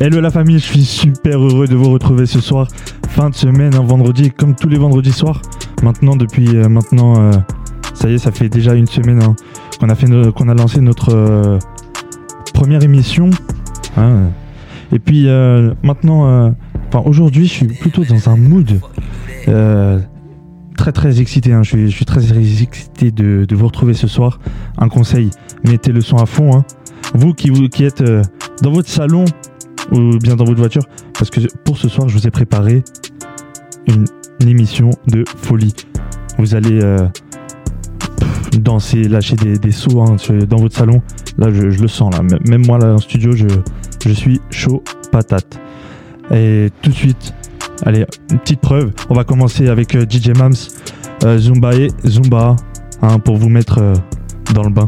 Hello 0.00 0.20
la 0.20 0.30
famille, 0.30 0.58
je 0.58 0.64
suis 0.64 0.84
super 0.84 1.38
heureux 1.38 1.68
de 1.68 1.76
vous 1.76 1.90
retrouver 1.90 2.26
ce 2.26 2.40
soir. 2.40 2.66
Fin 3.10 3.30
de 3.30 3.36
semaine, 3.36 3.76
un 3.76 3.84
vendredi, 3.84 4.32
comme 4.32 4.56
tous 4.56 4.68
les 4.68 4.78
vendredis 4.78 5.12
soirs. 5.12 5.40
Maintenant, 5.84 6.16
depuis 6.16 6.48
euh, 6.56 6.68
maintenant, 6.68 7.20
euh, 7.20 7.32
ça 7.94 8.08
y 8.08 8.14
est, 8.14 8.18
ça 8.18 8.32
fait 8.32 8.48
déjà 8.48 8.74
une 8.74 8.88
semaine 8.88 9.22
hein, 9.22 9.36
qu'on 9.78 9.88
a, 9.88 9.94
fait 9.94 10.08
a 10.10 10.54
lancé 10.54 10.80
notre 10.80 11.14
euh, 11.14 11.58
première 12.52 12.82
émission. 12.82 13.30
Hein. 13.96 14.30
Et 14.90 14.98
puis 14.98 15.28
maintenant, 15.84 16.54
enfin 16.88 17.02
aujourd'hui, 17.04 17.46
je 17.46 17.52
suis 17.52 17.66
plutôt 17.66 18.04
dans 18.04 18.28
un 18.28 18.36
mood 18.36 18.80
très 20.76 20.92
très 20.92 21.20
excité. 21.20 21.52
Hein. 21.52 21.62
Je, 21.62 21.86
suis, 21.86 22.04
très 22.04 22.38
excité 22.38 23.10
de, 23.10 23.46
vous 23.50 23.66
retrouver 23.66 23.94
ce 23.94 24.06
soir. 24.06 24.38
Un 24.78 24.88
conseil, 24.88 25.30
mettez 25.64 25.92
le 25.92 26.00
son 26.00 26.16
à 26.16 26.26
fond. 26.26 26.56
Hein. 26.56 26.64
Vous 27.14 27.34
qui, 27.34 27.50
êtes 27.84 28.02
dans 28.62 28.72
votre 28.72 28.88
salon 28.88 29.24
ou 29.92 30.18
bien 30.18 30.34
dans 30.36 30.44
votre 30.44 30.58
voiture, 30.58 30.82
parce 31.14 31.30
que 31.30 31.40
pour 31.64 31.78
ce 31.78 31.88
soir, 31.88 32.08
je 32.08 32.18
vous 32.18 32.26
ai 32.26 32.30
préparé 32.30 32.82
une, 33.86 34.04
émission 34.46 34.90
de 35.06 35.24
folie. 35.36 35.74
Vous 36.38 36.54
allez 36.54 36.80
euh, 36.82 37.08
danser, 38.58 39.04
lâcher 39.04 39.34
des, 39.36 39.72
sauts 39.72 40.02
hein, 40.02 40.16
dans 40.48 40.58
votre 40.58 40.76
salon. 40.76 41.00
Là, 41.38 41.48
je, 41.52 41.62
le 41.62 41.88
sens. 41.88 42.14
Là. 42.14 42.22
Même 42.46 42.66
moi, 42.66 42.78
là, 42.78 42.94
en 42.94 42.98
studio, 42.98 43.32
je 43.32 44.10
suis 44.12 44.40
chaud 44.50 44.82
patate. 45.10 45.58
Et 46.30 46.70
tout 46.82 46.90
de 46.90 46.94
suite, 46.94 47.34
allez, 47.84 48.06
une 48.30 48.38
petite 48.38 48.60
preuve. 48.60 48.92
On 49.08 49.14
va 49.14 49.24
commencer 49.24 49.68
avec 49.68 49.94
euh, 49.94 50.06
DJ 50.08 50.28
Mams, 50.36 50.54
euh, 51.24 51.38
Zumba 51.38 51.74
et 51.74 51.88
Zumba, 52.06 52.56
hein, 53.02 53.18
pour 53.18 53.36
vous 53.36 53.48
mettre 53.48 53.80
dans 54.54 54.62
le 54.62 54.70
bain. 54.70 54.86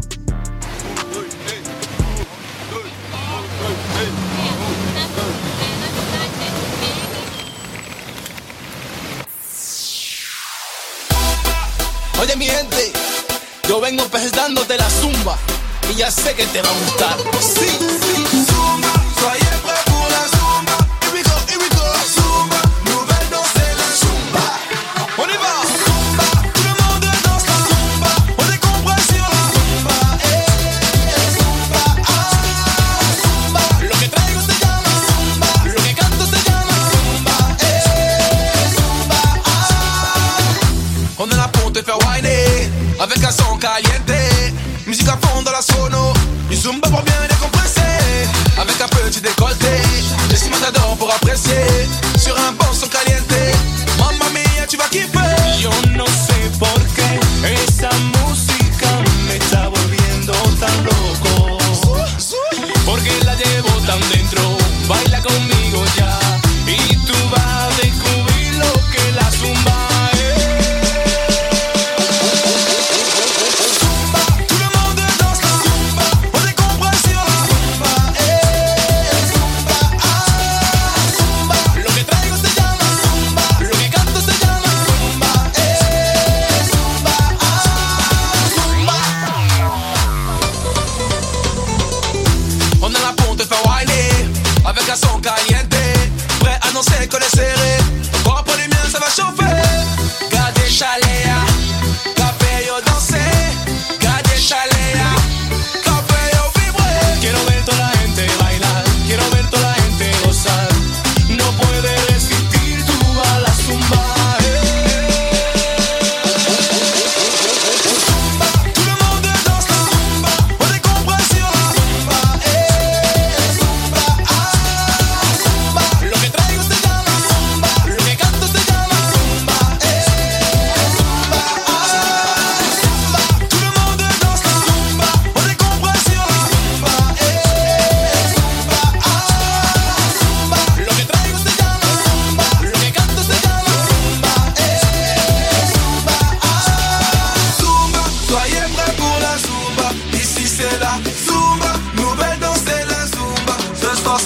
Yo 13.69 13.79
vengo 13.79 14.03
presentándote 14.09 14.77
la 14.77 14.89
zumba 14.89 15.37
y 15.93 15.95
ya 15.99 16.09
sé 16.09 16.33
que 16.33 16.43
te 16.47 16.59
va 16.59 16.69
a 16.69 16.73
gustar. 16.73 17.17
Sí, 17.39 17.69
sí, 18.01 18.25
zumba, 18.31 18.48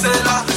Les, 0.03 0.53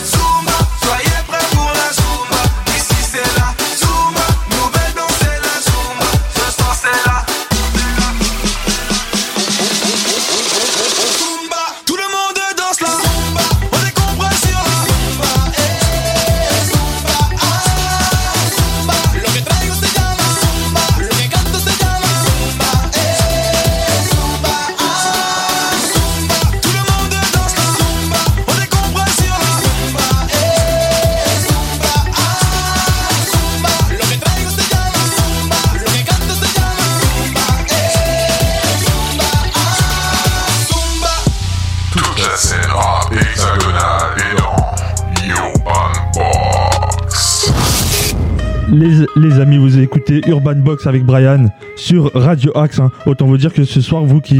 Urban 50.26 50.56
Box 50.56 50.86
avec 50.86 51.04
Brian 51.04 51.46
sur 51.76 52.10
Radio 52.14 52.56
Axe. 52.56 52.80
Hein. 52.80 52.90
Autant 53.06 53.26
vous 53.26 53.38
dire 53.38 53.52
que 53.52 53.64
ce 53.64 53.80
soir, 53.80 54.04
vous 54.04 54.20
qui 54.20 54.38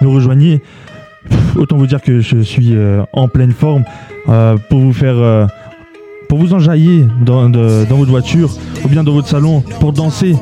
nous 0.00 0.12
rejoignez, 0.12 0.62
autant 1.56 1.76
vous 1.76 1.86
dire 1.86 2.00
que 2.00 2.20
je 2.20 2.38
suis 2.40 2.74
euh, 2.74 3.02
en 3.12 3.28
pleine 3.28 3.52
forme 3.52 3.84
euh, 4.28 4.56
pour 4.70 4.80
vous 4.80 4.92
faire, 4.92 5.16
euh, 5.16 5.46
pour 6.28 6.38
vous 6.38 6.54
enjailler 6.54 7.06
dans, 7.22 7.50
votre 7.50 8.10
voiture 8.10 8.50
ou 8.84 8.88
bien 8.88 9.04
dans 9.04 9.12
votre 9.12 9.28
salon 9.28 9.60
pour 9.80 9.92
danser 9.92 10.36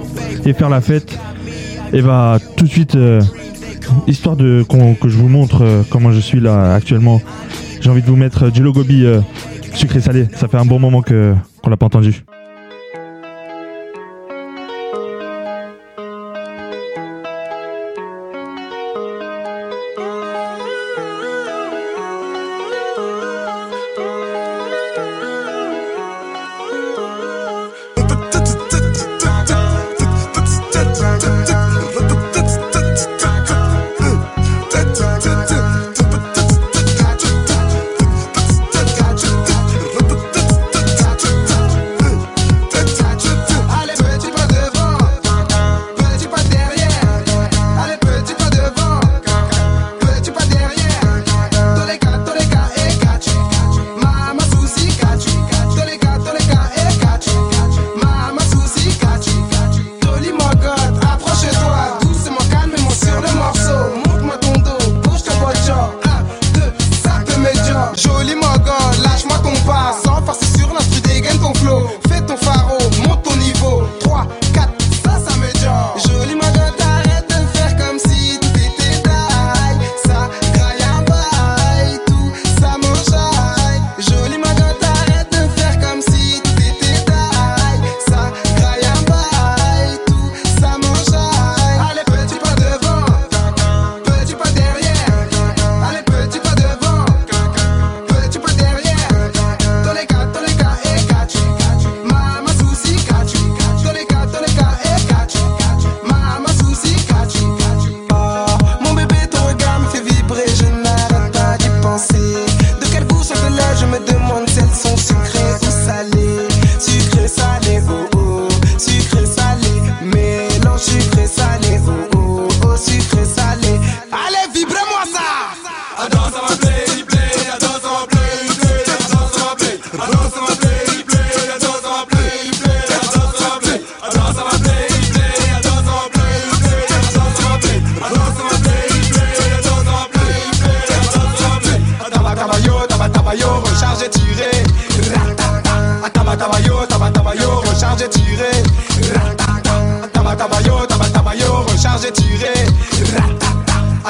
et 0.44 0.52
faire 0.52 0.68
la 0.68 0.80
fête. 0.80 1.18
Et 1.92 2.02
bah 2.02 2.38
tout 2.56 2.64
de 2.64 2.70
suite, 2.70 2.98
histoire 4.08 4.36
de 4.36 4.64
que 4.68 5.08
je 5.08 5.16
vous 5.16 5.28
montre 5.28 5.84
comment 5.90 6.10
je 6.10 6.18
suis 6.20 6.40
là 6.40 6.74
actuellement. 6.74 7.20
J'ai 7.80 7.90
envie 7.90 8.02
de 8.02 8.06
vous 8.06 8.16
mettre 8.16 8.50
du 8.50 8.62
logobi 8.62 9.06
sucré 9.74 10.00
salé. 10.00 10.26
Ça 10.34 10.48
fait 10.48 10.56
un 10.56 10.64
bon 10.64 10.80
moment 10.80 11.02
que 11.02 11.34
qu'on 11.62 11.70
l'a 11.70 11.76
pas 11.76 11.86
entendu. 11.86 12.24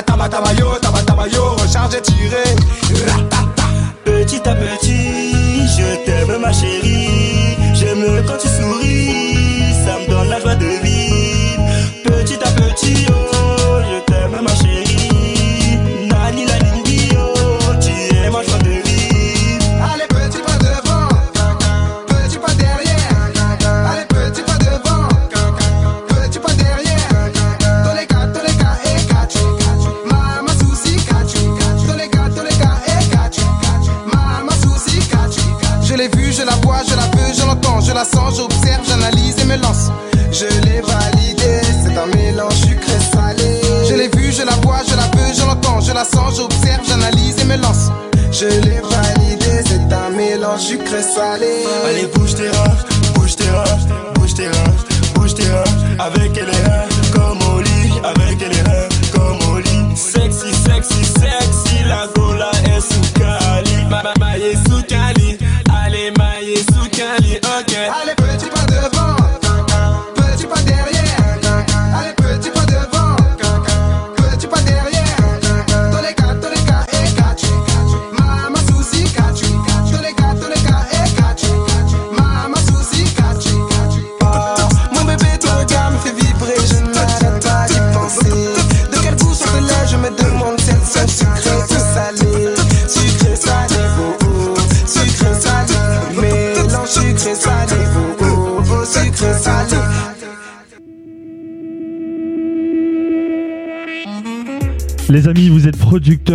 Tabayo, 0.03 0.79
tabatabayo, 0.81 1.55
recharge 1.57 1.95
et. 1.95 2.57
Ratata. 3.07 3.65
Petit 4.05 4.49
à 4.49 4.55
petit, 4.55 5.67
je 5.69 6.05
t'aime 6.05 6.41
ma 6.41 6.53
chérie. 6.53 6.94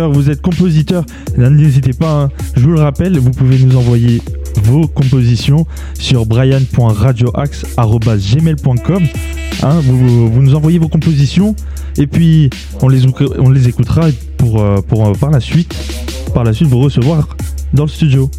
Vous 0.08 0.30
êtes 0.30 0.40
compositeurs, 0.40 1.04
n'hésitez 1.36 1.92
pas, 1.92 2.22
hein. 2.24 2.30
je 2.56 2.62
vous 2.62 2.70
le 2.72 2.80
rappelle, 2.80 3.18
vous 3.18 3.30
pouvez 3.30 3.58
nous 3.58 3.76
envoyer 3.76 4.20
vos 4.64 4.86
compositions 4.88 5.66
sur 5.98 6.24
brian.radioaxe.gmail.com 6.26 9.02
hein, 9.62 9.80
vous, 9.84 10.30
vous- 10.30 10.42
nous 10.42 10.54
envoyez 10.54 10.78
vos 10.78 10.88
compositions 10.88 11.54
et 11.98 12.06
puis 12.06 12.50
on 12.82 12.88
les, 12.88 13.02
on 13.38 13.50
les 13.50 13.68
écoutera 13.68 14.06
pour, 14.36 14.60
euh, 14.62 14.76
pour 14.86 15.06
euh, 15.06 15.12
par 15.12 15.30
la 15.30 15.40
suite 15.40 15.74
par 16.34 16.44
la 16.44 16.52
suite 16.52 16.68
vous 16.68 16.80
recevoir 16.80 17.28
dans 17.74 17.84
le 17.84 17.88
studio. 17.88 18.30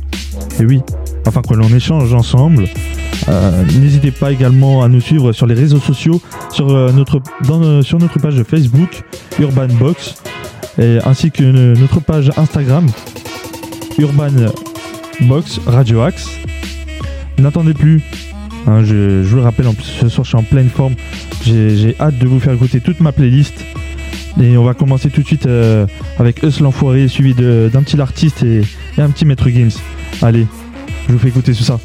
Et 0.60 0.66
oui, 0.66 0.82
afin 1.26 1.42
que 1.42 1.54
l'on 1.54 1.68
échange 1.70 2.14
ensemble. 2.14 2.66
Euh, 3.28 3.64
N'hésitez 3.80 4.12
pas 4.12 4.32
également 4.32 4.82
à 4.82 4.88
nous 4.88 5.02
suivre 5.02 5.32
sur 5.34 5.46
les 5.46 5.54
réseaux 5.56 5.80
sociaux, 5.80 6.20
sur, 6.52 6.68
notre, 6.94 7.22
dans, 7.48 7.82
sur 7.84 8.00
notre 8.00 8.18
page 8.20 8.42
Facebook 8.44 9.04
Urban 9.40 9.68
Box, 9.80 10.16
et, 10.78 11.00
ainsi 11.06 11.32
que 11.32 11.44
notre 11.80 12.00
page 12.00 12.32
Instagram 12.38 12.88
Urban 13.98 14.30
Box 15.22 15.60
Radio 15.66 16.02
Axe. 16.02 16.30
N'attendez 17.38 17.74
plus, 17.74 18.02
hein, 18.68 18.84
je, 18.84 19.22
vous 19.24 19.38
le 19.38 19.42
rappelle, 19.42 19.68
en 19.68 19.74
plus, 19.74 19.84
ce 19.84 20.10
soir 20.10 20.24
je 20.24 20.30
suis 20.30 20.38
en 20.38 20.44
pleine 20.44 20.70
forme, 20.70 20.96
j'ai 21.44 21.96
hâte 22.00 22.18
de 22.18 22.28
vous 22.28 22.40
faire 22.40 22.54
écouter 22.54 22.80
toute 22.82 23.00
ma 23.00 23.12
playlist. 23.12 23.64
Et 24.42 24.56
on 24.58 24.64
va 24.64 24.74
commencer 24.74 25.10
tout 25.10 25.22
de 25.22 25.28
suite 25.28 25.46
euh, 25.46 25.86
avec 26.18 26.42
Us 26.44 26.62
l'enfoiré, 26.62 27.08
suivi 27.10 27.34
d'un 27.34 27.84
petit 27.84 28.00
artiste 28.00 28.44
et, 28.44 28.62
et 28.98 29.02
un 29.02 29.10
petit 29.10 29.26
maître 29.26 29.50
Games. 29.50 29.72
Allez, 30.22 30.48
je 31.08 31.14
vous 31.14 31.20
fais 31.20 31.28
écouter 31.28 31.54
tout 31.54 31.64
ça. 31.64 31.80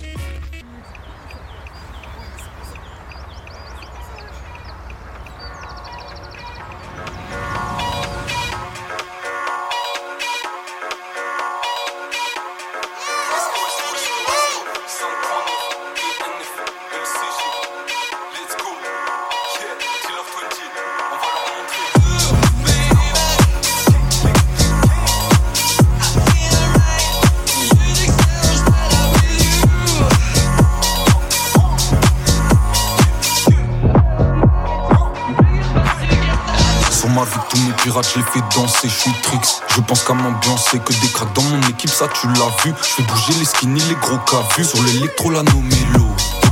Tu 42.34 42.68
vu. 42.68 42.74
Je 42.82 42.86
fais 42.88 43.02
bouger 43.02 43.32
les 43.38 43.44
skinny, 43.44 43.80
les 43.88 43.94
gros 43.96 44.18
cavus. 44.18 44.64
Sur 44.64 44.82
l'électro, 44.82 45.30
la 45.30 45.42
nomélo. 45.42 46.06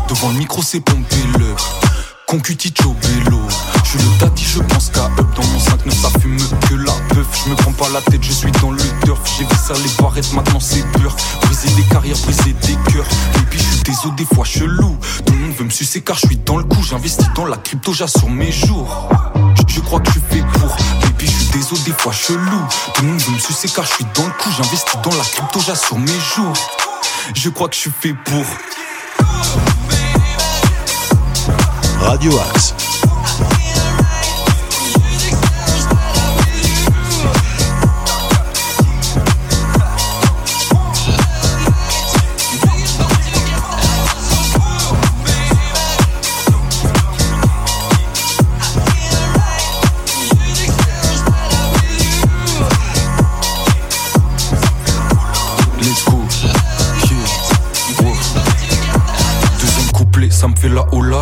Devant 0.08 0.28
le 0.30 0.34
micro, 0.38 0.62
c'est 0.62 0.80
pompé 0.80 1.16
le. 1.38 1.54
Concuticho 2.26 2.96
vélo. 3.02 3.40
Je 3.84 3.98
le 3.98 4.18
daddy, 4.18 4.44
je 4.44 4.58
pense 4.60 4.90
qu'à 4.90 5.04
up. 5.04 5.26
Dans 5.36 5.42
mon 5.44 5.58
5 5.58 5.80
ça 5.92 6.08
fume 6.20 6.36
que 6.68 6.74
la 6.74 6.92
peuf. 7.14 7.26
Je 7.44 7.50
me 7.50 7.54
prends 7.54 7.72
pas 7.72 7.88
la 7.90 8.00
tête, 8.00 8.22
je 8.22 8.32
suis 8.32 8.50
dans 8.52 8.70
le 8.70 8.82
turf. 9.04 9.20
J'ai 9.38 9.44
vu 9.44 9.54
ça 9.54 9.74
les 9.74 10.02
barrettes, 10.02 10.32
maintenant 10.32 10.58
c'est 10.58 10.82
pur. 10.92 11.14
Briser 11.42 11.68
des 11.76 11.82
carrières, 11.82 12.16
briser 12.24 12.54
des 12.62 12.92
cœurs. 12.92 13.04
Puis 13.50 13.58
je 13.58 13.64
suis 13.74 13.82
désolé, 13.82 14.14
des 14.16 14.24
fois 14.24 14.44
chelou. 14.44 14.96
Tout 15.26 15.32
le 15.34 15.38
monde 15.38 15.52
veut 15.56 15.64
me 15.66 15.70
sucer 15.70 16.00
car 16.00 16.16
je 16.18 16.26
suis 16.26 16.36
dans 16.38 16.56
le 16.56 16.64
coup. 16.64 16.82
J'investis 16.82 17.26
dans 17.36 17.44
la 17.46 17.56
crypto, 17.58 17.92
j'assure 17.92 18.30
mes 18.30 18.50
jours. 18.52 19.08
Je- 19.68 19.80
crois 19.80 20.00
que 20.00 20.10
je 20.12 20.18
fait 20.34 20.42
pour. 20.58 20.74
Baby, 21.02 21.26
je 21.26 21.30
suis 21.30 21.46
désolé, 21.52 21.63
des 21.84 21.92
fois 21.92 22.12
chelou. 22.12 22.62
Tout 22.94 23.02
le 23.02 23.08
monde 23.08 23.20
veut 23.20 23.32
me 23.32 23.38
sucer 23.38 23.68
car 23.68 23.84
je 23.84 23.94
suis 23.94 24.06
dans 24.14 24.26
le 24.26 24.32
coup. 24.32 24.50
J'investis 24.56 25.00
dans 25.02 25.14
la 25.16 25.24
crypto, 25.24 25.60
j'assure 25.60 25.98
mes 25.98 26.20
jours. 26.34 26.52
Je 27.34 27.48
crois 27.50 27.68
que 27.68 27.74
je 27.74 27.80
suis 27.80 27.92
fait 28.00 28.14
pour. 28.24 28.44
Radio 32.00 32.38
Axe. 32.38 32.83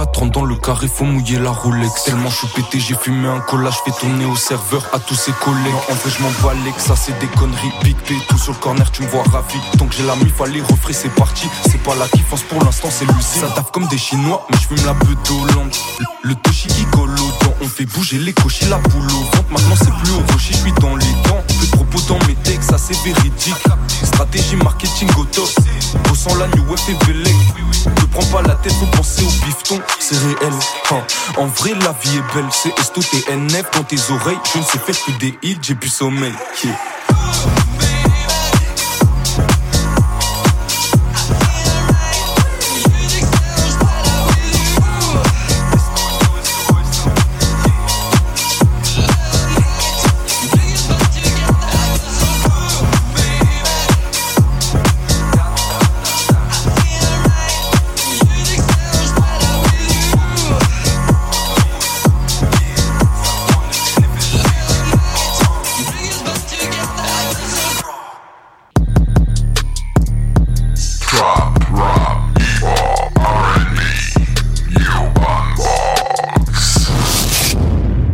La 0.03 0.09
hola. 0.09 0.13
30 0.13 0.31
dans 0.33 0.45
le 0.45 0.57
carré, 0.57 0.89
faut 0.89 1.05
mouiller 1.05 1.39
la 1.39 1.51
Rolex. 1.51 2.05
Tellement 2.05 2.31
je 2.31 2.37
suis 2.37 2.47
pété, 2.49 2.81
j'ai 2.81 2.95
fumé 2.95 3.29
un 3.29 3.41
collage. 3.41 3.77
Fais 3.85 3.93
tourner 3.93 4.25
au 4.25 4.37
serveur 4.37 4.87
à 4.93 4.99
tous 4.99 5.15
ses 5.15 5.33
collègues. 5.33 5.75
En 5.91 5.95
vrai, 5.95 6.11
je 6.11 6.23
m'en 6.23 6.31
bats 6.43 6.55
que 6.77 6.81
ça 6.81 6.97
c'est 6.97 7.19
des 7.19 7.27
conneries. 7.27 7.73
Big 7.83 7.97
P, 7.97 8.15
tout 8.29 8.39
sur 8.39 8.53
le 8.53 8.59
corner, 8.59 8.91
tu 8.91 9.03
me 9.03 9.09
vois 9.09 9.25
ravi. 9.25 9.59
Tant 9.79 9.87
que 9.87 9.95
j'ai 9.95 10.05
la 10.05 10.17
mif, 10.17 10.41
allez, 10.41 10.61
refrais, 10.61 10.93
c'est 10.93 11.15
parti. 11.15 11.49
C'est 11.71 11.83
pas 11.83 11.95
la 11.95 12.09
kiffance 12.09 12.43
pour 12.43 12.63
l'instant, 12.63 12.89
c'est 12.91 13.05
l'usine. 13.05 13.41
Ça 13.41 13.49
taffe 13.49 13.71
comme 13.71 13.87
des 13.89 13.99
chinois, 13.99 14.47
mais 14.51 14.59
je 14.59 14.69
fume 14.69 14.87
la 14.87 14.95
peu. 14.95 15.13
Le, 16.25 16.35
toshi 16.37 16.69
qui 16.69 16.85
colle 16.87 17.15
dents. 17.15 17.55
On 17.61 17.69
fait 17.69 17.85
bouger 17.87 18.19
les 18.19 18.33
cochis, 18.33 18.67
la 18.67 18.79
boule 18.79 19.05
au 19.05 19.37
ventre. 19.37 19.51
Maintenant, 19.51 19.77
c'est 19.77 19.93
plus 20.03 20.13
au 20.13 20.33
rocher, 20.33 20.53
je 20.53 20.59
suis 20.59 20.73
dans 20.73 20.97
les 20.97 21.13
dents. 21.25 21.43
Peu 21.49 21.67
de 21.67 21.71
propos 21.73 22.01
dans 22.09 22.19
mes 22.27 22.35
textes, 22.35 22.71
ça 22.71 22.79
c'est 22.79 22.97
véridique. 23.05 23.55
Stratégie 24.05 24.57
marketing 24.57 25.09
au 25.19 25.25
top. 25.25 25.49
Bossant 26.09 26.35
la 26.37 26.49
new 26.49 26.65
web 26.65 26.79
et. 26.89 27.13
Ne 27.89 28.07
prends 28.13 28.27
pas 28.27 28.43
la 28.43 28.55
tête, 28.57 28.73
faut 28.73 28.87
penser 28.87 29.23
au 29.23 29.45
bifton, 29.45 29.81
c'est 29.99 30.17
réel. 30.17 30.53
Hein. 30.91 31.03
En 31.37 31.47
vrai, 31.47 31.71
la 31.71 31.93
vie 31.93 32.19
est 32.19 32.35
belle, 32.35 32.49
c'est 32.51 32.77
Esto 32.79 33.01
TNF 33.03 33.71
dans 33.73 33.85
tes 33.85 33.97
oreilles. 34.11 34.39
Je 34.53 34.59
ne 34.59 34.65
sais 34.65 34.79
faire 34.79 34.97
que 35.05 35.13
des 35.19 35.39
hits, 35.43 35.59
j'ai 35.63 35.75
plus 35.75 35.91
sommeil. 35.91 36.33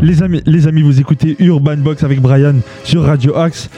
Les 0.00 0.22
amis, 0.22 0.42
les 0.46 0.66
amis, 0.68 0.82
vous 0.82 1.00
écoutez 1.00 1.36
Urban 1.40 1.76
Box 1.78 2.04
avec 2.04 2.20
Brian 2.20 2.56
sur 2.84 3.04
Radio 3.04 3.36
Axe. 3.36 3.68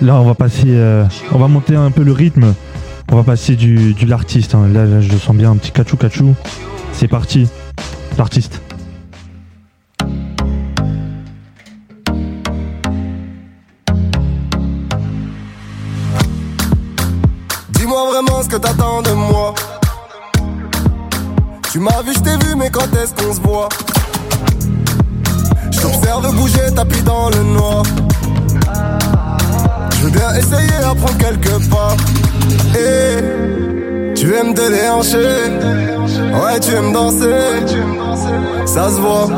Là, 0.00 0.16
on 0.20 0.24
va 0.24 0.34
passer, 0.34 0.64
euh, 0.68 1.04
on 1.32 1.38
va 1.38 1.48
monter 1.48 1.76
un 1.76 1.90
peu 1.90 2.02
le 2.02 2.12
rythme. 2.12 2.54
On 3.12 3.16
va 3.16 3.22
passer 3.22 3.54
du, 3.54 3.92
du 3.94 4.06
l'artiste. 4.06 4.54
hein. 4.54 4.68
Là, 4.72 4.84
là, 4.84 5.00
je 5.00 5.16
sens 5.16 5.36
bien 5.36 5.50
un 5.50 5.56
petit 5.56 5.70
cachou 5.72 5.96
cachou. 5.96 6.34
C'est 6.92 7.08
parti, 7.08 7.48
l'artiste. 8.16 8.60
Dis-moi 17.70 18.10
vraiment 18.10 18.42
ce 18.42 18.48
que 18.48 18.56
t'attends 18.56 19.02
de 19.02 19.10
moi. 19.12 19.54
Tu 21.72 21.78
m'as 21.80 22.02
vu, 22.02 22.12
je 22.14 22.20
t'ai 22.20 22.36
vu, 22.46 22.54
mais 22.56 22.70
quand 22.70 22.88
est-ce 22.96 23.14
qu'on 23.14 23.32
se 23.34 23.40
voit? 23.40 23.68
Je 26.16 26.22
t'observe 26.22 26.36
bouger, 26.36 26.74
tapis 26.74 27.02
dans 27.02 27.28
le 27.28 27.42
noir. 27.42 27.82
Je 29.90 30.04
veux 30.04 30.10
bien 30.10 30.34
essayer 30.34 30.76
à 30.82 30.94
prendre 30.94 31.18
quelques 31.18 31.68
pas. 31.68 31.94
Et 32.74 34.14
tu 34.14 34.34
aimes 34.34 34.54
te 34.54 34.70
déhancher. 34.70 35.50
Ouais, 36.32 36.60
tu 36.60 36.72
aimes 36.72 36.92
danser. 36.92 37.26
Ça 38.64 38.88
se 38.88 39.00
voit. 39.00 39.28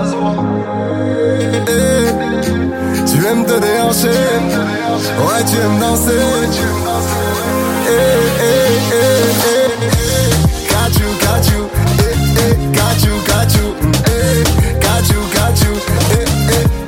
Et 1.66 2.06
tu 3.06 3.26
aimes 3.26 3.44
te 3.44 3.58
déhancher. 3.58 4.08
Ouais, 5.18 5.44
tu 5.50 5.56
aimes 5.56 5.80
danser. 5.80 6.12
Eh, 7.86 7.90
eh, 7.90 8.67
you. 15.62 15.74
Hey, 15.74 16.24
eh, 16.24 16.50
eh, 16.50 16.78
hey. 16.78 16.87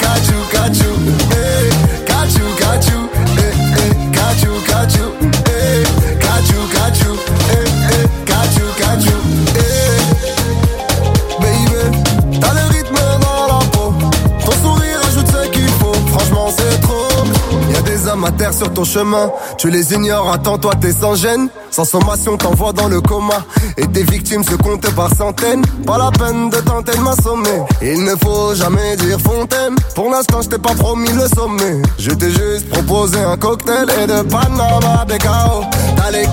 Terre 18.32 18.54
sur 18.54 18.72
ton 18.72 18.84
chemin. 18.84 19.30
Tu 19.58 19.70
les 19.70 19.92
ignores, 19.94 20.32
attends, 20.32 20.58
toi 20.58 20.72
t'es 20.80 20.92
sans 20.92 21.14
gêne. 21.14 21.48
Sans 21.70 21.84
sommation, 21.84 22.36
t'envoies 22.36 22.72
dans 22.72 22.88
le 22.88 23.00
coma. 23.00 23.44
Et 23.76 23.86
tes 23.86 24.02
victimes 24.02 24.42
se 24.42 24.54
comptent 24.56 24.90
par 24.94 25.14
centaines. 25.14 25.64
Pas 25.86 25.98
la 25.98 26.10
peine 26.10 26.50
de 26.50 26.56
tenter 26.56 26.96
de 26.96 27.02
m'assommer. 27.02 27.62
Il 27.80 28.04
ne 28.04 28.14
faut 28.16 28.54
jamais 28.54 28.96
dire 28.96 29.18
fontaine. 29.20 29.76
Pour 29.94 30.10
l'instant, 30.10 30.42
je 30.42 30.48
t'ai 30.48 30.58
pas 30.58 30.74
promis 30.74 31.12
le 31.12 31.28
sommet. 31.28 31.82
Je 31.98 32.10
t'ai 32.10 32.30
juste 32.30 32.68
proposé 32.70 33.20
un 33.20 33.36
cocktail 33.36 33.86
et 34.02 34.06
de 34.06 34.22
Panama 34.22 35.04
de 35.08 35.16
chaos. 35.16 35.64
T'as 35.96 36.10
les 36.10 36.26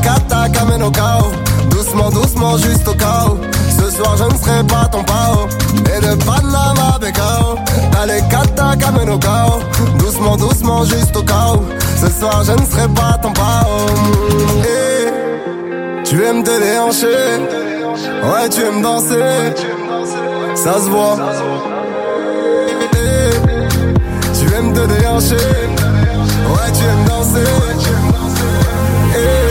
au 0.84 0.92
chaos. 0.92 1.32
Doucement, 1.70 2.10
doucement, 2.10 2.58
juste 2.58 2.88
au 2.88 2.94
chaos. 2.94 3.38
Ce 3.80 3.92
soir, 3.92 4.18
je 4.18 4.24
ne 4.24 4.38
serai 4.40 4.64
pas 4.64 4.88
ton 4.92 5.04
pao. 5.04 5.48
Et 5.96 6.02
de 6.02 6.16
Panama 6.24 6.98
de 7.00 7.10
chaos. 7.10 7.58
T'as 7.92 8.06
les 8.06 8.22
qu'amènent 8.80 9.10
au 9.10 9.20
chaos. 9.20 9.60
Doucement, 10.00 10.38
doucement, 10.38 10.86
juste 10.86 11.16
au 11.16 11.24
chaos. 11.24 11.64
Ce 12.00 12.08
soir, 12.12 12.44
je 12.44 12.52
ne 12.52 12.66
serai 12.66 12.88
pas 12.90 13.18
ton 13.22 13.34
pao. 13.34 13.88
Et 14.64 16.04
tu 16.04 16.24
aimes 16.24 16.44
te 16.44 16.60
déhancher. 16.60 17.08
Ouais, 18.24 18.48
tu 18.50 18.62
aimes 18.62 18.84
danser. 18.84 19.54
Ça 20.56 20.74
se 20.76 20.90
voit. 20.90 21.18
Et 22.94 23.30
tu 24.38 24.46
aimes 24.54 24.74
te 24.74 24.86
déhancher. 24.94 25.36
Ouais, 25.36 26.72
tu 26.72 26.84
aimes 26.84 27.06
danser. 27.08 27.50
Eh, 29.16 29.47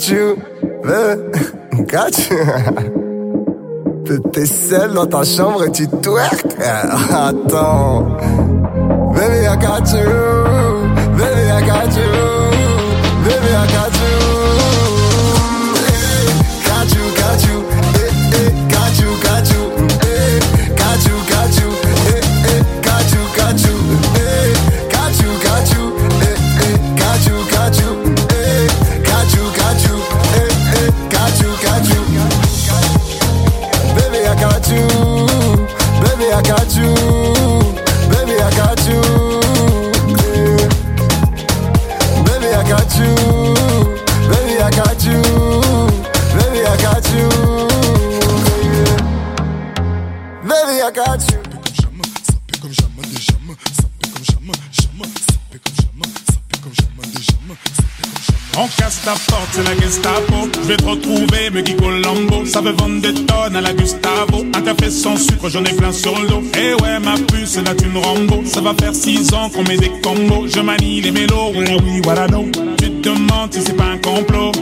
got 0.00 0.08
you. 0.08 0.36
Baby, 0.82 1.84
got 1.90 2.16
you. 2.30 2.44
T'es 4.32 4.46
seul 4.46 4.94
dans 4.94 5.06
ta 5.06 5.22
chambre 5.24 5.64
et 5.64 5.70
tu 5.70 5.86
twerk 5.86 6.46
Attends. 7.12 8.16
Baby 9.14 9.46
I 9.46 9.56
got 9.56 9.92
you. 9.92 10.06
Baby 11.16 11.50
I 11.50 11.60
got 11.66 11.96
you 11.96 12.29
On 58.56 58.66
casse 58.66 59.00
ta 59.04 59.12
porte, 59.12 59.48
c'est 59.52 59.62
la 59.62 59.74
Gestapo. 59.80 60.48
Je 60.62 60.68
vais 60.68 60.76
te 60.76 60.84
retrouver, 60.84 61.50
me 61.50 61.62
Guigo 61.62 61.90
Lambo. 61.90 62.44
Ça 62.44 62.60
veut 62.60 62.72
vendre 62.72 63.00
des 63.00 63.14
tonnes 63.14 63.56
à 63.56 63.60
la 63.60 63.72
Gustavo. 63.72 64.44
Un 64.54 64.60
café 64.60 64.90
sans 64.90 65.16
sucre, 65.16 65.48
j'en 65.48 65.64
ai 65.64 65.72
plein 65.72 65.92
sur 65.92 66.18
le 66.18 66.28
dos. 66.28 66.42
Eh 66.58 66.74
ouais, 66.82 66.98
ma 66.98 67.14
puce, 67.14 67.56
la 67.64 67.74
thune 67.74 67.96
Rambo. 67.96 68.42
Ça 68.44 68.60
va 68.60 68.74
faire 68.74 68.94
six 68.94 69.32
ans 69.32 69.48
qu'on 69.48 69.62
met 69.62 69.78
des 69.78 69.92
combos. 70.02 70.46
Je 70.48 70.60
manie 70.60 71.00
les 71.00 71.10
mélos, 71.10 71.52
ouais, 71.54 71.76
oui, 71.84 72.00
voilà, 72.04 72.26
non. 72.26 72.50
Tu 72.76 72.90
te 72.90 73.08
demandes 73.08 73.52
si 73.52 73.62
c'est 73.62 73.76
pas 73.76 73.84
un 73.84 73.98
complot. 73.98 74.52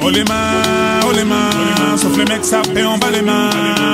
Oh 0.00 0.10
les 0.10 0.22
mains, 0.24 1.00
oh 1.08 1.12
les 1.12 1.24
mains, 1.24 1.96
sauf 1.96 2.16
les 2.16 2.24
mecs 2.24 2.44
ça 2.44 2.62
fait 2.72 2.84
en 2.84 2.96
bas 2.98 3.10
les 3.10 3.20
mains, 3.20 3.50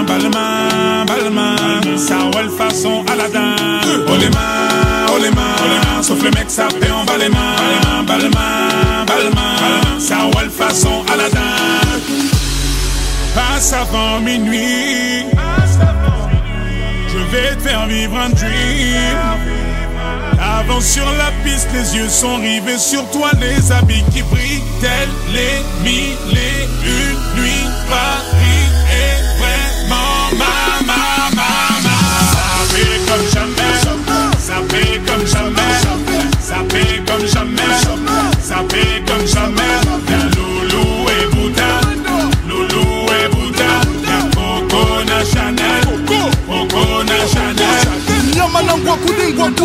bas 0.07 0.19
les 0.19 0.29
mains, 0.29 1.05
bas 1.07 1.17
les 1.23 1.31
mains, 1.31 1.97
ça 1.97 2.19
roule 2.33 2.51
façon 2.51 3.03
Aladdin. 3.11 3.57
Oh 4.07 4.13
les 4.21 4.29
mains, 4.29 4.84
sauf 6.03 6.23
les 6.23 6.31
mecs 6.31 6.51
sapés, 6.51 6.91
on 6.91 7.05
va 7.05 7.19
les 7.19 7.29
mains, 7.29 8.03
balmain, 8.07 9.05
balmain, 9.07 9.99
ça 9.99 10.17
roule 10.23 10.51
façon 10.51 11.03
Aladdin. 11.13 11.41
Passe 13.35 13.73
avant 13.73 14.21
minuit, 14.21 15.25
je 17.09 17.19
vais 17.31 17.57
te 17.57 17.63
faire 17.69 17.87
vivre 17.87 18.19
un 18.19 18.31
dream. 18.31 19.19
Avant 20.41 20.81
sur 20.81 21.07
la 21.13 21.31
piste, 21.43 21.69
les 21.73 21.97
yeux 21.97 22.09
sont 22.09 22.37
rivés 22.37 22.79
sur 22.79 23.09
toi, 23.11 23.31
les 23.41 23.73
habits 23.73 24.05
qui 24.13 24.23
brillent, 24.23 24.63
tels 24.81 25.09
les 25.33 25.63
mille 25.83 26.39
et 26.39 26.69
une 26.87 27.41
nuits. 27.41 27.69
Paris 27.89 28.84
comme 35.25 35.33
jamais, 35.33 35.57
ça 36.39 36.57
fait 36.69 37.03
comme 37.07 37.27
jamais, 37.27 37.63
ça 38.43 38.57
fait 38.69 39.03
comme 39.07 39.27
jamais. 39.27 40.14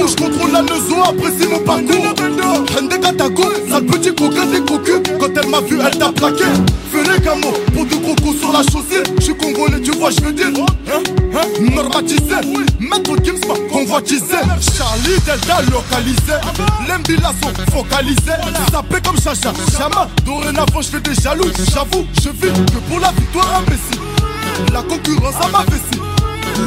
Je 0.07 0.15
contrôle 0.15 0.51
la 0.51 0.61
maison, 0.61 1.03
apprécie 1.03 1.47
mon 1.47 1.59
parcours. 1.59 2.13
Hende 2.77 2.99
Katako, 3.01 3.43
sale 3.69 3.85
petit 3.85 4.13
coquin 4.15 4.45
des 4.45 4.61
cocus. 4.61 5.01
Quand 5.19 5.29
elle 5.35 5.49
m'a 5.49 5.61
vu, 5.61 5.79
elle 5.79 5.97
t'a 5.97 6.11
plaqué. 6.11 6.45
Fais 6.91 7.21
camo 7.21 7.51
pour 7.73 7.85
deux 7.85 7.97
crocos 7.97 8.39
sur 8.39 8.51
la 8.51 8.63
chaussée. 8.63 9.03
Je 9.17 9.23
suis 9.23 9.37
congolais, 9.37 9.81
tu 9.81 9.91
vois, 9.91 10.09
je 10.11 10.21
veux 10.21 10.31
dire. 10.31 10.47
Hein, 10.47 11.01
hein, 11.35 11.41
normatisé. 11.75 12.35
Maître 12.79 13.15
Gims 13.23 13.39
convoitisé. 13.71 14.37
Charlie 14.77 15.19
Delta 15.25 15.61
localisé. 15.71 16.37
L'embila 16.87 17.31
sont 17.41 17.53
focalisés. 17.71 18.39
Sapé 18.71 19.01
comme 19.03 19.19
Chacha, 19.21 19.53
Chama. 19.77 20.07
Dorénavant, 20.25 20.81
je 20.81 20.87
fais 20.87 21.01
des 21.01 21.13
jaloux. 21.13 21.51
J'avoue, 21.73 22.05
je 22.23 22.29
vis 22.29 22.53
que 22.53 22.79
pour 22.89 22.99
la 22.99 23.11
victoire 23.11 23.61
imbécile. 23.61 24.73
La 24.73 24.81
concurrence 24.81 25.35
à 25.43 25.47
ma 25.49 25.63
vessie. 25.65 26.01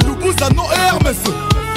Loubouzanon 0.07 0.65
et 0.73 0.87
Hermès. 0.89 1.52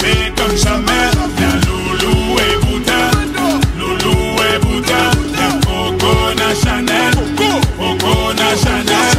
fait 0.00 0.32
comme 0.36 0.56
jamais. 0.56 1.10
Y'a 1.40 1.52
Loulou 1.66 2.38
et 2.38 2.56
Bouddha, 2.64 3.10
Loulou 3.78 4.36
et 4.54 4.58
Bouddha, 4.64 5.10
y'a 5.38 5.50
Coco 5.66 6.12
na 6.36 6.54
Chanel, 6.54 7.14
Coco 7.36 8.32
na 8.34 8.56
Chanel. 8.56 9.16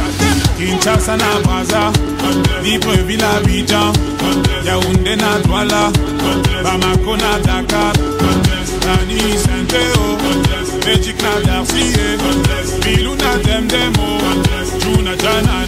Kinshasa 0.56 1.16
na 1.16 1.38
Brazza, 1.44 1.92
Libreville 2.62 3.22
Abidjan, 3.22 3.92
Yaoundé 4.64 5.16
na 5.16 5.38
Douala, 5.44 5.90
Bamako 6.64 7.16
na 7.16 7.38
Dakar, 7.44 7.92
Tani 8.80 9.20
Saint-Théo, 9.36 10.16
Magic 10.86 11.16
na 11.22 11.40
Darcy, 11.46 11.92
Bilou 12.82 13.14
na 13.16 13.36
Demdemo, 13.44 14.18
Juna 14.80 15.14
Jana 15.16 15.66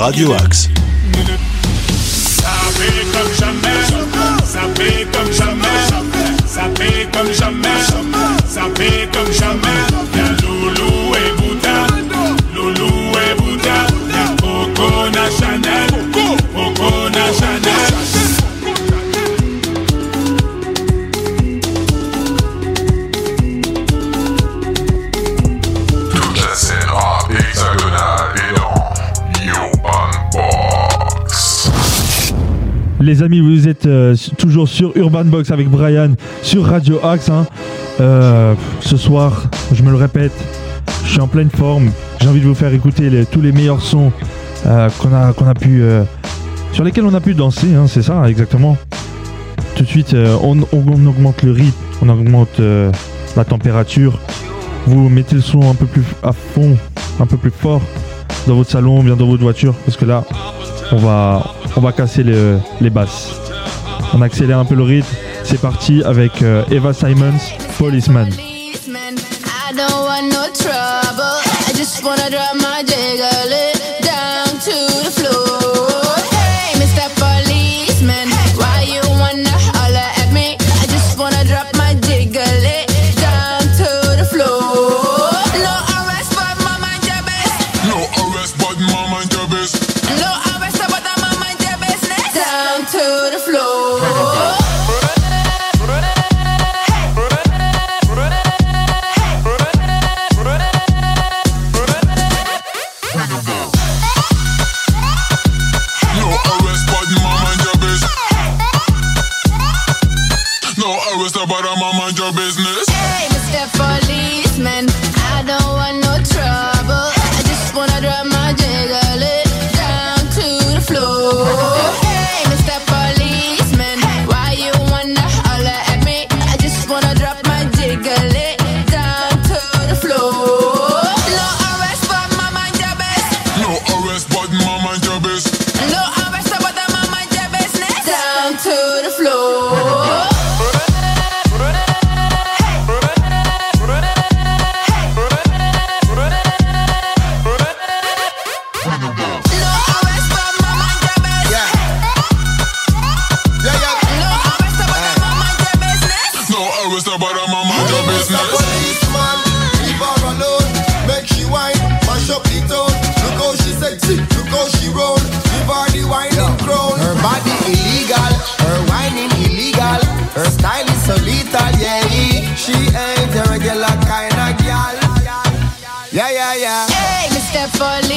Radio 0.00 0.32
Axe. 0.32 0.70
Ça 2.16 2.50
fait 2.72 3.04
comme 3.12 3.34
jamais, 3.38 3.84
ça 4.46 4.60
fait 4.74 5.06
comme 5.12 5.30
jamais, 5.30 5.68
ça 6.46 6.62
fait 6.74 7.06
comme 7.12 7.32
jamais, 7.34 7.68
ça 8.48 8.62
fait 8.74 9.08
comme 9.12 9.30
jamais. 9.30 10.39
Les 33.00 33.22
amis, 33.22 33.40
vous 33.40 33.66
êtes 33.66 33.86
euh, 33.86 34.14
toujours 34.36 34.68
sur 34.68 34.94
Urban 34.94 35.24
Box 35.24 35.50
avec 35.50 35.70
Brian 35.70 36.10
sur 36.42 36.64
Radio 36.66 37.00
Axe. 37.02 37.30
hein. 37.30 37.46
Euh, 37.98 38.54
ce 38.80 38.98
soir, 38.98 39.44
je 39.72 39.82
me 39.82 39.90
le 39.90 39.96
répète, 39.96 40.32
je 41.04 41.12
suis 41.12 41.20
en 41.20 41.26
pleine 41.26 41.48
forme. 41.50 41.90
J'ai 42.20 42.28
envie 42.28 42.40
de 42.40 42.46
vous 42.46 42.54
faire 42.54 42.74
écouter 42.74 43.24
tous 43.30 43.40
les 43.40 43.52
meilleurs 43.52 43.80
sons 43.80 44.12
euh, 44.66 44.90
qu'on 44.98 45.46
a, 45.46 45.54
pu, 45.54 45.82
sur 46.72 46.84
lesquels 46.84 47.04
on 47.06 47.14
a 47.14 47.20
pu 47.20 47.32
danser. 47.32 47.74
hein, 47.74 47.86
c'est 47.88 48.02
ça, 48.02 48.28
exactement. 48.28 48.76
Tout 49.76 49.84
de 49.84 49.88
suite, 49.88 50.14
on, 50.42 50.58
on 50.72 51.06
augmente 51.06 51.42
le 51.42 51.52
rythme, 51.52 51.78
on 52.02 52.08
augmente 52.10 52.60
la 53.34 53.44
température. 53.44 54.18
Vous 54.86 55.08
mettez 55.08 55.36
le 55.36 55.40
son 55.40 55.70
un 55.70 55.74
peu 55.74 55.86
plus 55.86 56.04
à 56.22 56.32
fond, 56.32 56.76
un 57.18 57.26
peu 57.26 57.38
plus 57.38 57.50
fort 57.50 57.80
dans 58.46 58.56
votre 58.56 58.70
salon, 58.70 59.02
bien 59.02 59.16
dans 59.16 59.26
votre 59.26 59.42
voiture, 59.42 59.74
parce 59.86 59.96
que 59.96 60.04
là, 60.04 60.24
on 60.92 60.96
va, 60.96 61.54
on 61.76 61.80
va 61.80 61.92
casser 61.92 62.22
le- 62.22 62.58
les 62.80 62.90
basses. 62.90 63.28
On 64.14 64.22
accélère 64.22 64.58
un 64.58 64.64
peu 64.64 64.74
le 64.74 64.82
rythme. 64.82 65.08
C'est 65.44 65.60
parti 65.60 66.02
avec 66.04 66.42
euh, 66.42 66.62
Eva 66.70 66.92
Simons, 66.92 67.38
Policeman. 67.78 68.28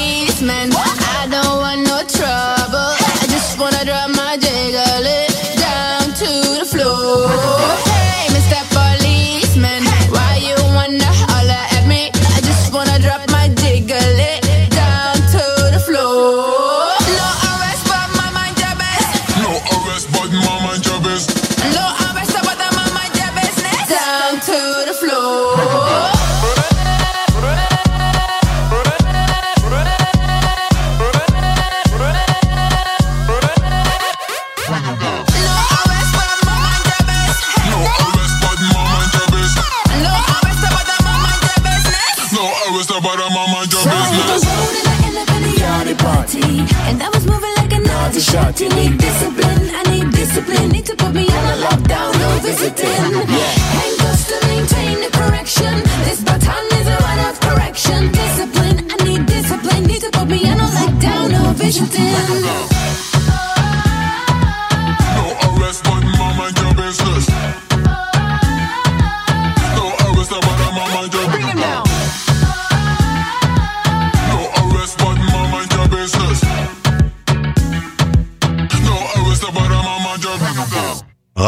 policeman. 0.03 0.69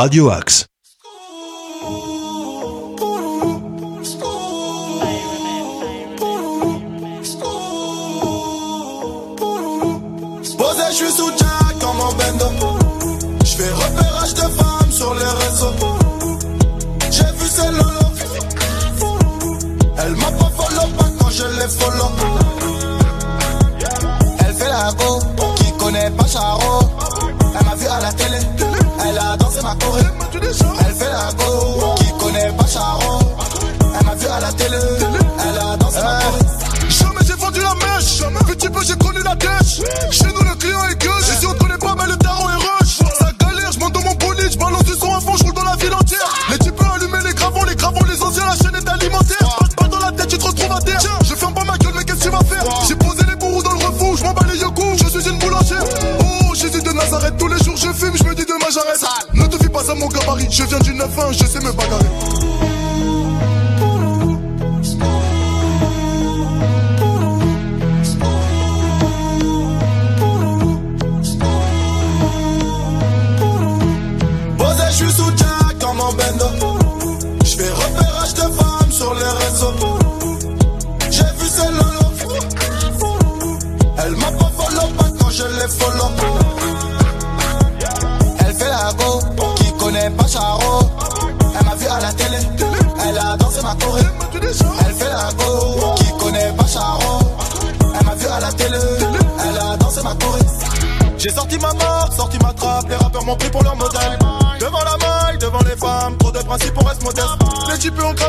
Radio 0.05 0.29
Axe. 0.29 0.67
Posé, 10.57 10.83
je 10.89 10.93
suis 10.93 11.11
sous 11.11 11.31
Jack 11.39 11.79
dans 11.79 11.93
mon 11.95 12.13
bendo. 12.13 12.45
Je 13.43 13.55
fais 13.57 13.71
repérage 13.71 14.35
de 14.35 14.41
femmes 14.41 14.91
sur 14.91 15.15
les 15.15 15.31
réseaux. 15.43 15.73
J'ai 17.09 17.31
vu 17.39 17.47
ses 17.47 17.71
lolos. 17.71 18.15
Elle 19.97 20.15
m'a 20.17 20.31
pas 20.33 20.51
follow 20.55 20.87
pas 20.99 21.09
quand 21.17 21.31
je 21.31 21.45
les 21.45 21.67
follow. 21.79 22.11
Elle 24.37 24.53
fait 24.53 24.69
la 24.69 24.93
go, 24.99 25.19
qui 25.55 25.71
connaît 25.79 26.11
pas 26.11 26.27
Charo. 26.27 26.91
Elle 27.59 27.65
m'a 27.65 27.73
vu 27.73 27.87
à 27.87 27.99
la 28.01 28.13
télé. 28.13 28.74
Elle 29.07 29.17
a 29.19 29.37
dansé 29.37 29.61
ma 29.61 29.75
choré. 29.75 30.01
Elle 30.33 30.93
fait 30.93 31.11
la 31.11 31.31
go. 31.33 31.95
Qui 31.97 32.11
connaît 32.19 32.51
pas 32.53 32.65
Charo 32.67 33.19
Elle 33.99 34.05
m'a 34.05 34.15
vu 34.15 34.27
à 34.27 34.39
la 34.39 34.53
télé. 34.53 34.77
Elle 34.77 35.57
a 35.59 35.77
dansé 35.77 35.99
ma 36.01 36.19
eh. 36.19 36.23
choré. 36.23 36.89
Jamais 36.89 37.25
j'ai 37.25 37.33
vendu 37.33 37.59
la 37.61 37.73
mèche. 37.75 38.23
Petit 38.47 38.69
peu 38.69 38.83
j'ai 38.83 38.95
connu 38.95 39.19
la 39.23 39.35
dèche. 39.35 39.81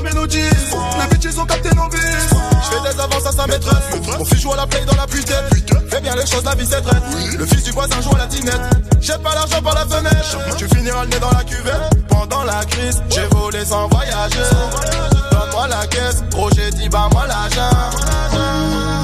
mélodie. 0.06 0.38
Les 0.38 1.16
bitches 1.16 1.38
ont 1.38 1.46
capté 1.46 1.70
l'envie. 1.74 1.98
Je 1.98 2.70
fais 2.70 2.94
des 2.94 3.00
avances 3.00 3.26
à 3.26 3.32
sa 3.32 3.46
maîtresse. 3.46 4.18
Mon 4.18 4.24
fils 4.24 4.40
joue 4.40 4.52
à 4.52 4.56
la 4.56 4.66
play 4.66 4.84
dans 4.84 4.96
la 4.96 5.06
puitaine. 5.06 5.44
Fais 5.90 6.00
bien 6.00 6.14
les 6.14 6.26
choses, 6.26 6.44
la 6.44 6.54
vie 6.54 6.66
c'est 6.66 6.80
traite. 6.80 7.02
Le 7.38 7.46
fils 7.46 7.62
du 7.64 7.72
voisin 7.72 8.00
joue 8.00 8.14
à 8.14 8.18
la 8.18 8.26
dinette. 8.26 8.60
J'ai 9.00 9.18
pas 9.18 9.34
l'argent 9.34 9.62
par 9.62 9.74
la 9.74 9.86
fenêtre. 9.86 10.56
Tu 10.56 10.68
finiras 10.68 11.04
le 11.04 11.10
nez 11.10 11.18
dans 11.18 11.30
la 11.30 11.44
cuvette. 11.44 12.08
Pendant 12.08 12.44
la 12.44 12.64
crise, 12.64 13.02
j'ai 13.10 13.26
volé 13.26 13.64
sans 13.64 13.88
voyager. 13.88 14.50
Donne-moi 15.30 15.68
la 15.68 15.86
caisse, 15.86 16.22
Roger 16.34 16.70
dit 16.70 16.88
bah 16.88 17.08
moi 17.12 17.26
la 17.26 17.48
jambe. 17.54 18.95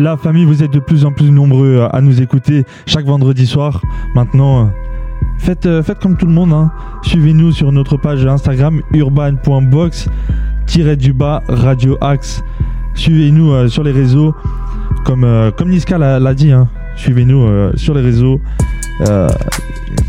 La 0.00 0.16
famille, 0.16 0.44
vous 0.44 0.62
êtes 0.62 0.70
de 0.70 0.78
plus 0.78 1.04
en 1.04 1.10
plus 1.10 1.32
nombreux 1.32 1.88
à 1.90 2.00
nous 2.00 2.22
écouter 2.22 2.64
chaque 2.86 3.06
vendredi 3.06 3.48
soir. 3.48 3.82
Maintenant, 4.14 4.60
euh, 4.60 4.66
euh, 5.66 5.82
faites, 5.82 5.98
comme 5.98 6.16
tout 6.16 6.26
le 6.26 6.32
monde. 6.32 6.52
Hein. 6.52 6.70
Suivez-nous 7.02 7.50
sur 7.50 7.72
notre 7.72 7.96
page 7.96 8.24
Instagram 8.24 8.80
urban.box-du-bas 8.92 11.42
Radio 11.48 11.98
Axe. 12.00 12.44
Suivez-nous 12.94 13.50
euh, 13.50 13.66
sur 13.66 13.82
les 13.82 13.90
réseaux. 13.90 14.36
Comme, 15.04 15.26
comme 15.56 15.70
Niska 15.70 15.98
l'a 15.98 16.34
dit, 16.34 16.52
hein. 16.52 16.68
suivez-nous 16.94 17.72
sur 17.74 17.92
les 17.94 18.02
réseaux. 18.02 18.40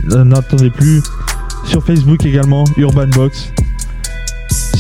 N'attendez 0.06 0.70
plus. 0.70 1.02
Sur 1.64 1.84
Facebook 1.84 2.24
également, 2.26 2.64
Urban 2.78 3.08
Box. 3.08 3.52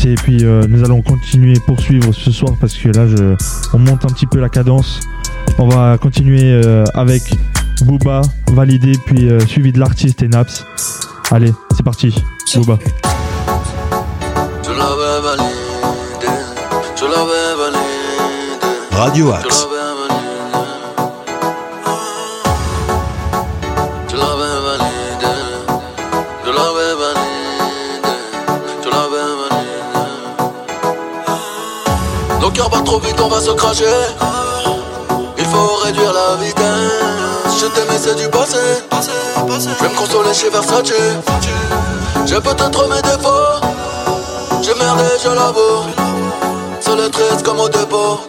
Et 0.05 0.15
puis 0.15 0.45
euh, 0.45 0.65
nous 0.67 0.83
allons 0.83 1.01
continuer, 1.01 1.55
poursuivre 1.65 2.13
ce 2.13 2.31
soir 2.31 2.53
parce 2.59 2.73
que 2.75 2.87
là, 2.89 3.05
je, 3.07 3.35
on 3.73 3.79
monte 3.79 4.05
un 4.05 4.09
petit 4.09 4.25
peu 4.25 4.39
la 4.39 4.47
cadence. 4.47 5.01
On 5.57 5.67
va 5.67 5.97
continuer 5.97 6.43
euh, 6.43 6.85
avec 6.93 7.23
Booba, 7.81 8.21
validé, 8.51 8.93
puis 9.05 9.29
euh, 9.29 9.39
suivi 9.41 9.73
de 9.73 9.79
l'artiste 9.79 10.21
et 10.21 10.27
Naps. 10.27 10.65
Allez, 11.31 11.51
c'est 11.75 11.83
parti. 11.83 12.15
Booba. 12.55 12.79
Radio 18.91 19.33
Axe. 19.33 19.68
Ton 32.49 32.55
cœur 32.55 32.69
bat 32.71 32.81
trop 32.83 32.99
vite, 32.99 33.19
on 33.21 33.27
va 33.27 33.39
se 33.39 33.51
cracher. 33.51 33.85
Il 35.37 35.45
faut 35.45 35.75
réduire 35.83 36.11
la 36.11 36.35
vitesse. 36.43 37.61
Je 37.61 37.67
t'aimais, 37.67 37.99
c'est 38.01 38.15
du 38.15 38.27
passé. 38.27 38.57
Je 38.89 39.83
vais 39.83 39.89
me 39.89 39.95
consoler 39.95 40.33
chez 40.33 40.49
Versace. 40.49 40.91
J'ai 42.25 42.41
peut-être 42.41 42.87
mes 42.87 43.01
défauts. 43.03 43.61
J'ai 44.63 44.73
merdé, 44.73 45.03
je 45.23 45.29
l'avoue. 45.29 45.83
C'est 46.81 46.95
le 46.95 47.09
triste 47.11 47.43
comme 47.43 47.59
au 47.59 47.69
dépôt. 47.69 48.19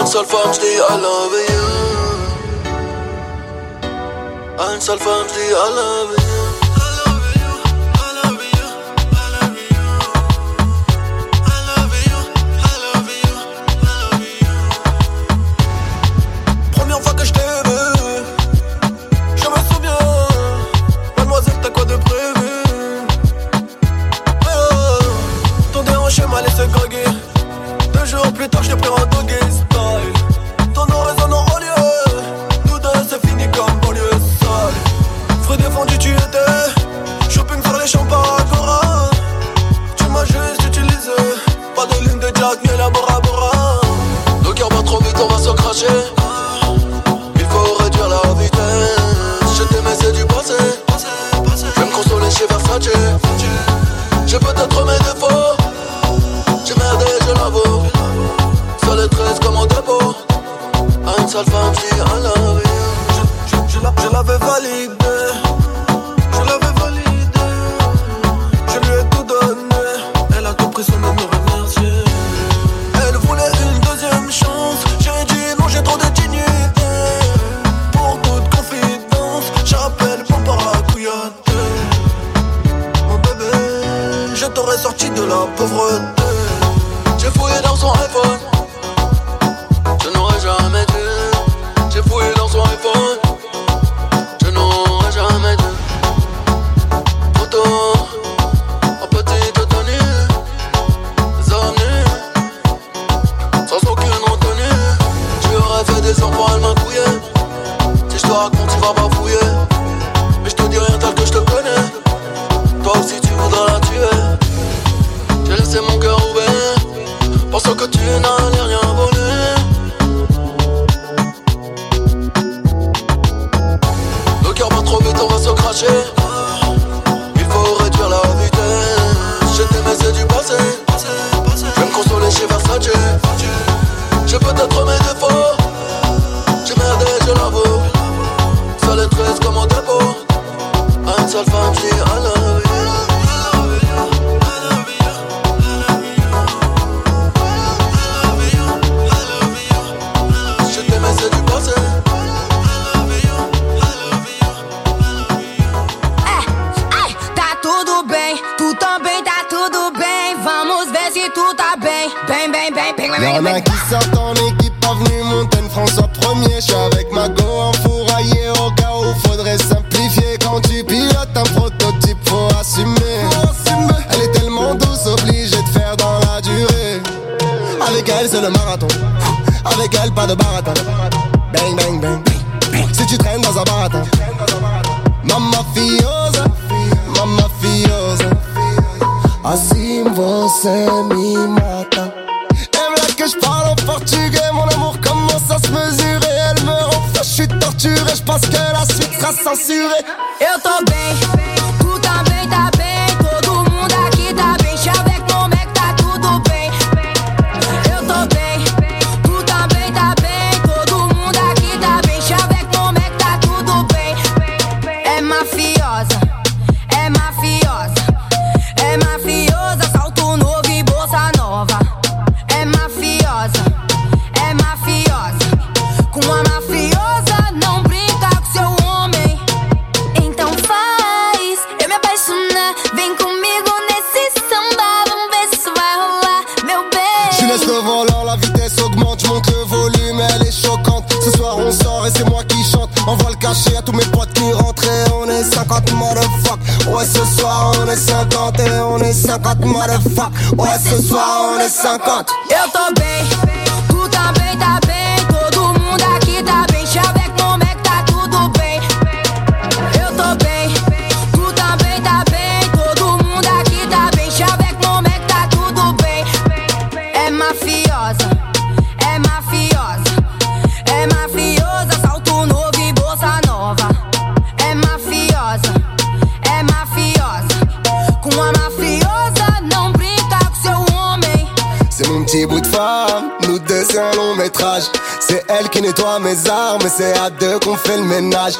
Une 0.00 0.06
seule 0.06 0.24
femme, 0.24 0.50
je 0.54 0.60
dis 0.60 0.76
I 0.76 0.96
love 1.02 1.36
you. 1.50 1.64
Une 4.74 4.80
seule 4.80 4.98
femme, 4.98 5.26
je 5.28 5.34
dis 5.34 5.50
I 5.50 5.76
love 5.76 6.16
you. 6.18 6.27
при 28.38 28.48
том, 28.48 28.64
що 28.64 28.76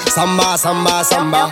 Samba, 0.06 0.56
samba, 0.58 1.04
samba. 1.04 1.47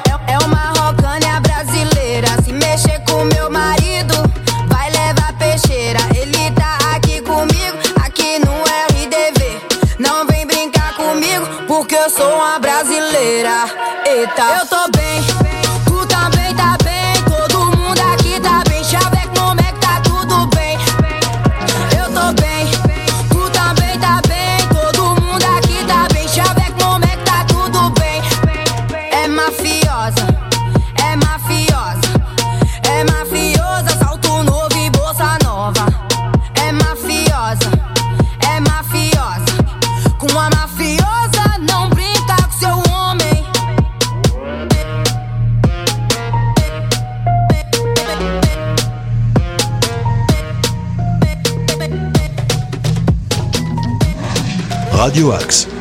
Radio 55.16 55.75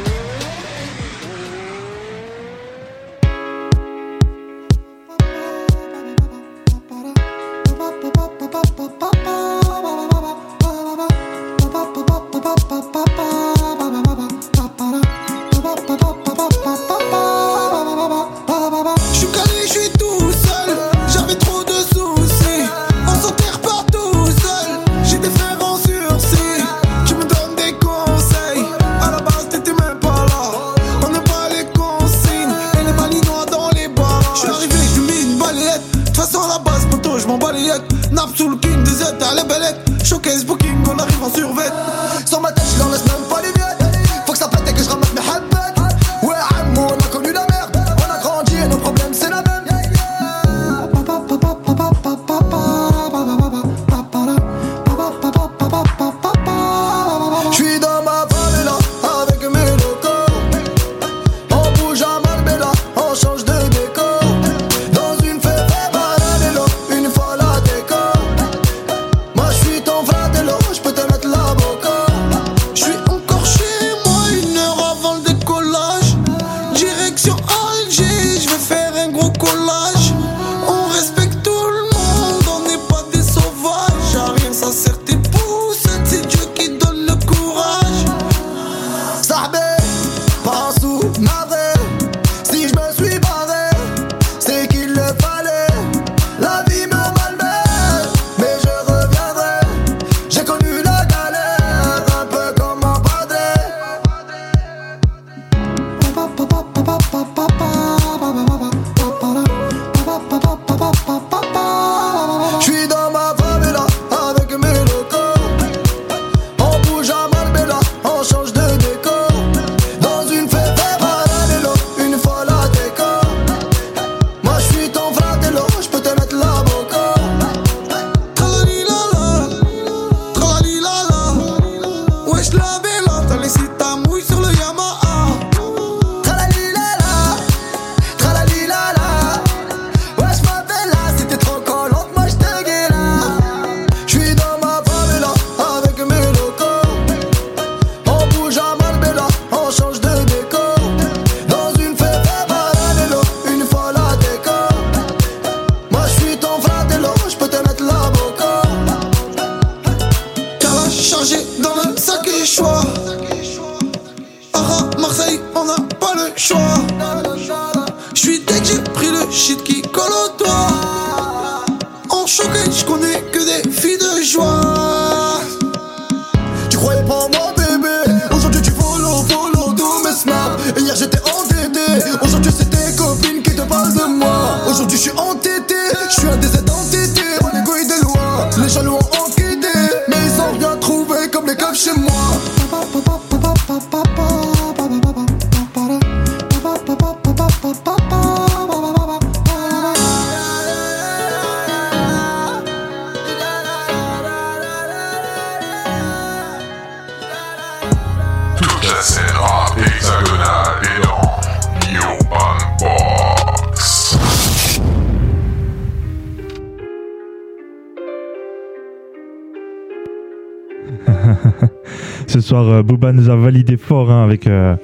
soir, 222.45 222.63
euh, 222.67 222.83
Booba 222.83 223.11
nous 223.11 223.29
a 223.29 223.35
validé 223.35 223.75
fort 223.77 224.11
hein, 224.11 224.23
avec, 224.23 224.47
euh, 224.47 224.75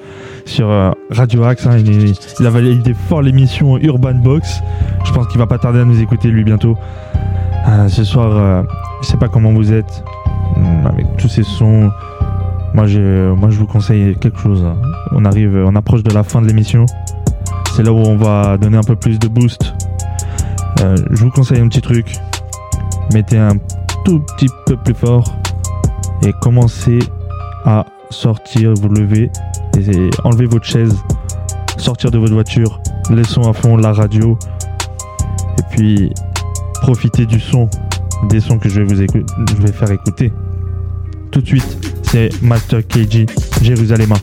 sur 0.45 0.70
euh, 0.70 0.91
Radio 1.12 1.43
Axe. 1.43 1.68
hein. 1.68 1.78
il, 1.78 2.45
a 2.45 2.49
validé 2.49 2.93
fort 2.93 3.22
l'émission 3.22 3.78
Urban 3.78 4.16
Box. 4.16 4.62
Je 5.05 5.12
pense 5.14 5.28
qu'il 5.28 5.38
va 5.38 5.47
pas 5.47 5.57
tarder 5.57 5.80
à 5.80 5.86
nous 5.86 6.01
écouter 6.01 6.30
lui 6.30 6.43
bientôt. 6.43 6.78
Ce 7.88 8.03
soir, 8.03 8.66
je 9.01 9.07
sais 9.07 9.18
pas 9.18 9.28
comment 9.28 9.51
vous 9.51 9.72
êtes 9.72 10.03
hum, 10.55 10.88
avec 10.88 11.05
tous 11.18 11.28
ces 11.30 11.43
sons. 11.43 11.91
Moi, 12.74 12.88
je, 12.88 13.32
moi, 13.34 13.49
je 13.51 13.59
vous 13.59 13.68
conseille 13.68 14.16
quelque 14.16 14.39
chose. 14.39 14.64
hein. 14.66 14.76
On 15.12 15.26
arrive, 15.26 15.55
on 15.55 15.76
approche 15.76 16.01
de 16.01 16.12
la 16.12 16.24
fin 16.24 16.41
de 16.41 16.47
l'émission. 16.47 16.86
C'est 17.76 17.84
là 17.84 17.93
où 17.93 17.97
on 17.97 18.18
va 18.18 18.57
donner 18.57 18.78
un 18.78 18.84
peu 18.84 18.95
plus 18.95 19.20
de 19.20 19.28
boost. 19.28 19.74
Je 20.80 21.24
vous 21.24 21.30
conseille 21.30 21.59
un 21.59 21.68
petit 21.68 21.82
truc. 21.82 22.16
Mettez 23.14 23.38
un 23.38 23.57
tout 24.03 24.20
petit 24.22 24.47
peu 24.66 24.76
plus 24.78 24.95
fort 24.95 25.24
et 26.24 26.34
commencez 26.41 26.99
à 27.66 27.86
sortir, 28.09 28.74
vous 28.74 28.89
lever 28.89 29.30
et 29.78 30.09
enlever 30.24 30.45
votre 30.45 30.66
chaise, 30.66 30.95
sortir 31.78 32.12
de 32.12 32.18
votre 32.18 32.34
voiture, 32.34 32.82
les 33.09 33.24
sons 33.24 33.49
à 33.49 33.53
fond, 33.53 33.78
la 33.78 33.93
radio 33.93 34.38
et 35.57 35.76
puis 35.76 36.14
profitez 36.82 37.26
du 37.26 37.39
son, 37.39 37.70
des 38.30 38.39
sons 38.39 38.59
que 38.59 38.70
je 38.70 38.82
vais 38.82 39.05
vous 39.05 39.68
faire 39.74 39.91
écouter. 39.91 40.32
Tout 41.32 41.41
de 41.41 41.47
suite, 41.47 41.78
c'est 42.03 42.30
Master 42.41 42.86
KG, 42.86 43.26
Jérusalem. 43.62 44.14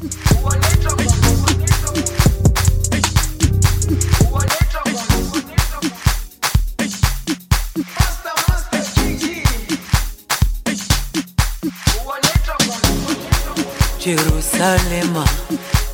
Jerusalema 14.08 15.24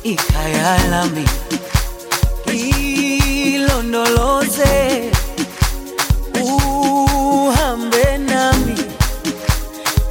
ikhaya 0.03 0.77
lami 0.91 1.25
ilondoloze 3.55 4.75
uhambe 6.43 8.17
nami. 8.17 8.75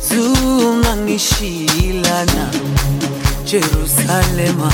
Zungangishilana 0.09 2.45
Jerusalema 3.45 4.73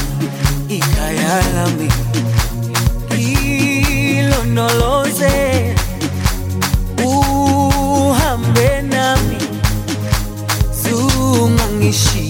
ikhaya 0.69 1.43
lami 1.55 1.89
ilondoloze 4.19 5.75
uhambe 7.05 8.83
zungangishilana 10.83 12.30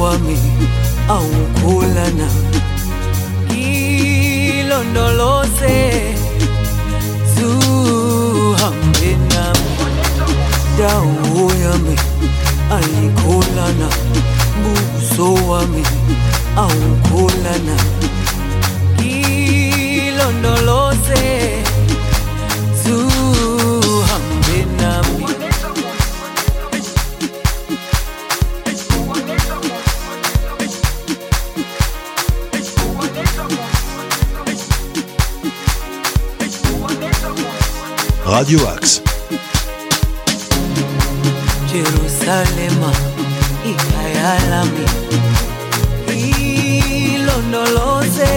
wami 0.00 0.38
awukholana 1.08 2.28
ilondoloze 4.50 5.78
zuhambe 7.34 9.10
nami. 9.30 9.70
Dawo 10.78 11.52
yami 11.62 11.96
ayikholana 12.76 13.88
buso 14.62 15.28
wami 15.50 15.82
awukholana 16.56 17.76
ilondoloze 20.08 21.22
Radio 38.40 38.60
Axe. 38.68 39.00
Jerusalema 41.72 42.90
ikhaya 43.70 44.32
lami 44.50 44.86
ilondoloze 47.14 48.32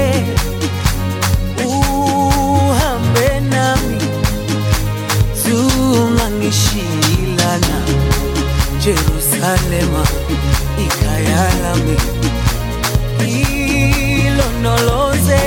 uhambe 1.65 3.29
nami. 3.51 3.97
Zungangishilana 5.43 7.77
Jerusalema 8.83 10.03
ikhaya 10.85 11.43
lami 11.63 11.97
ilondoloze 14.27 15.41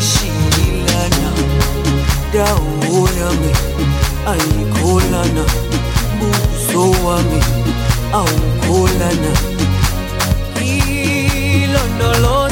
zungangishilana 0.00 1.30
dawo 2.32 3.08
yami 3.18 3.52
ayikholana 4.26 5.44
buso 6.18 6.90
wami 7.06 7.40
awukholana. 8.12 9.32
Ilondoloze 10.64 12.43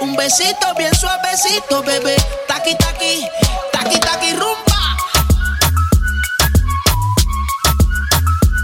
un 0.00 0.16
besito 0.16 0.74
bien 0.76 0.92
suavecito, 0.94 1.82
bebé. 1.82 2.16
Taqui 2.48 2.74
taqui, 2.76 3.24
taqui 3.72 4.00
taqui 4.00 4.32
rumba. 4.32 4.80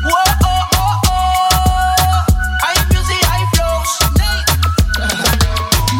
Oh, 0.04 0.24
oh, 0.44 0.68
oh. 1.08 1.26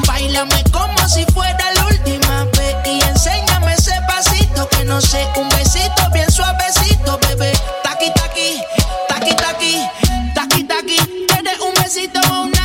Báilame 0.07 0.65
como 0.73 1.09
si 1.09 1.25
fuera 1.27 1.73
la 1.75 1.85
última 1.85 2.45
vez 2.57 2.77
y 2.85 3.01
enséñame 3.03 3.75
ese 3.75 4.01
pasito 4.09 4.69
que 4.71 4.85
no 4.85 5.01
sé, 5.01 5.29
un 5.37 5.49
besito 5.51 6.11
bien 6.13 6.31
suavecito, 6.31 7.19
bebé. 7.29 7.53
Taqui 7.85 8.11
taqui, 8.13 8.61
taqui 9.09 9.35
taqui, 9.37 9.87
taqui 10.35 10.65
taqui. 10.65 11.27
Tienes 11.29 11.61
un 11.61 11.75
besito 11.75 12.21
un 12.43 12.56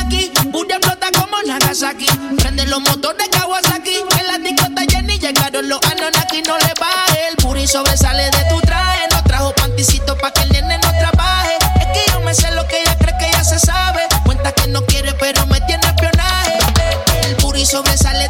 Prende 1.81 2.67
los 2.67 2.79
motores 2.79 3.27
Kawasaki, 3.29 4.03
en 4.19 4.27
la 4.27 4.37
discota 4.37 4.83
Jenny 4.87 5.17
llegaron 5.17 5.67
los 5.67 5.79
Anonaki, 5.83 6.43
no 6.43 6.55
le 6.59 6.71
baje. 6.79 7.27
El 7.31 7.37
puri 7.37 7.67
sobresale 7.67 8.25
de 8.25 8.45
tu 8.51 8.61
traje, 8.61 9.07
no 9.11 9.23
trajo 9.23 9.51
panticito 9.55 10.15
pa' 10.15 10.29
que 10.31 10.43
el 10.43 10.49
nene 10.49 10.77
no 10.77 10.91
trabaje. 10.91 11.57
Es 11.79 11.87
que 11.87 12.11
yo 12.11 12.19
me 12.19 12.35
sé 12.35 12.51
lo 12.51 12.67
que 12.67 12.81
ella 12.81 12.95
cree 12.99 13.17
que 13.17 13.31
ya 13.31 13.43
se 13.43 13.57
sabe. 13.57 14.01
Cuenta 14.23 14.51
que 14.51 14.67
no 14.67 14.85
quiere, 14.85 15.15
pero 15.15 15.43
me 15.47 15.59
tiene 15.61 15.83
espionaje. 15.87 16.59
El 17.23 17.35
puri 17.37 17.65
sobresale 17.65 18.29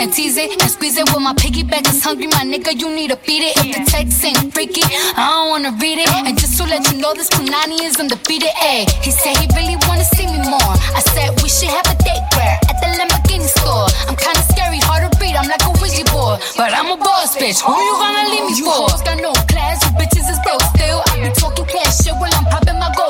And 0.00 0.12
tease 0.12 0.36
it 0.38 0.50
and 0.50 0.70
squeeze 0.70 0.96
it. 0.96 1.04
Well, 1.12 1.20
my 1.20 1.34
piggyback 1.34 1.84
is 1.92 2.02
hungry, 2.02 2.26
my 2.28 2.40
nigga. 2.42 2.72
You 2.72 2.88
need 2.88 3.10
to 3.10 3.16
feed 3.16 3.44
it. 3.44 3.52
If 3.60 3.68
the 3.76 3.84
text 3.84 4.24
ain't 4.24 4.52
freaky, 4.54 4.80
I 5.14 5.28
don't 5.28 5.50
wanna 5.52 5.76
read 5.76 6.00
it. 6.00 6.08
And 6.24 6.38
just 6.40 6.56
to 6.56 6.64
let 6.64 6.88
you 6.90 6.98
know, 6.98 7.12
this 7.12 7.28
Punani 7.28 7.84
is 7.84 8.00
undefeated. 8.00 8.48
Ayy, 8.64 8.88
he 9.04 9.10
said 9.12 9.36
he 9.36 9.46
really 9.52 9.76
wanna 9.86 10.04
see 10.16 10.24
me 10.26 10.40
more. 10.48 10.72
I 10.96 11.00
said 11.12 11.36
we 11.44 11.48
should 11.52 11.68
have 11.68 11.84
a 11.92 11.96
date 12.00 12.24
where 12.32 12.56
at 12.64 12.76
the 12.80 12.88
Lamborghini 12.96 13.44
store. 13.44 13.86
I'm 14.08 14.16
kinda 14.16 14.40
scary, 14.48 14.80
hard 14.80 15.04
to 15.04 15.10
read. 15.20 15.36
I'm 15.36 15.48
like 15.52 15.62
a 15.68 15.72
Ouija 15.78 16.04
board, 16.08 16.40
but 16.56 16.72
I'm 16.72 16.88
a 16.88 16.96
boss 16.96 17.36
bitch. 17.36 17.60
Who 17.60 17.76
you 17.76 17.94
gonna 18.00 18.24
leave 18.32 18.44
me 18.48 18.54
You 18.56 18.64
for? 18.72 18.88
hoes 18.88 19.02
got 19.04 19.20
no 19.20 19.32
class, 19.52 19.84
you 19.84 19.92
bitches 20.00 20.26
is 20.32 20.40
broke 20.40 20.64
still. 20.72 21.04
I 21.12 21.20
be 21.20 21.30
talking 21.36 21.66
cash 21.68 22.00
shit 22.00 22.16
while 22.16 22.32
I'm 22.32 22.48
popping 22.48 22.78
my 22.80 22.88
gold 22.96 23.09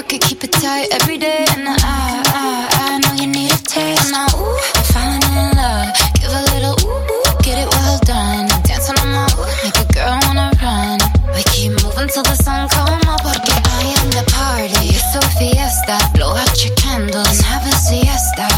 Work 0.00 0.12
it, 0.14 0.22
keep 0.22 0.42
it 0.44 0.52
tight 0.52 0.88
every 0.92 1.18
day. 1.18 1.44
And 1.52 1.68
I, 1.68 1.76
I, 1.84 2.52
I 2.84 2.98
know 3.02 3.12
you 3.20 3.28
need 3.28 3.52
a 3.52 3.60
taste. 3.68 4.10
Now, 4.10 4.26
ooh, 4.32 4.56
I'm 4.76 4.84
falling 4.92 5.24
in 5.28 5.48
love. 5.60 5.92
Give 6.16 6.32
a 6.32 6.42
little 6.52 6.76
ooh, 6.88 7.12
ooh, 7.12 7.36
get 7.44 7.60
it 7.60 7.68
well 7.68 7.98
done. 8.08 8.48
Dance 8.64 8.88
on 8.88 8.96
my 9.12 9.28
ooh, 9.36 9.44
make 9.60 9.76
a 9.76 9.86
girl 9.92 10.16
wanna 10.24 10.48
run. 10.64 10.98
We 11.36 11.42
keep 11.52 11.72
moving 11.84 12.08
till 12.08 12.24
the 12.24 12.36
sun 12.40 12.68
come 12.70 13.02
up. 13.12 13.20
Porque 13.20 13.52
I 13.52 13.92
am 14.00 14.08
the 14.16 14.24
party. 14.32 14.96
It's 14.96 15.12
a 15.16 15.22
fiesta. 15.36 15.96
Blow 16.16 16.32
out 16.32 16.56
your 16.64 16.74
candles 16.76 17.28
and 17.28 17.44
have 17.44 17.64
a 17.68 17.74
siesta. 17.76 18.48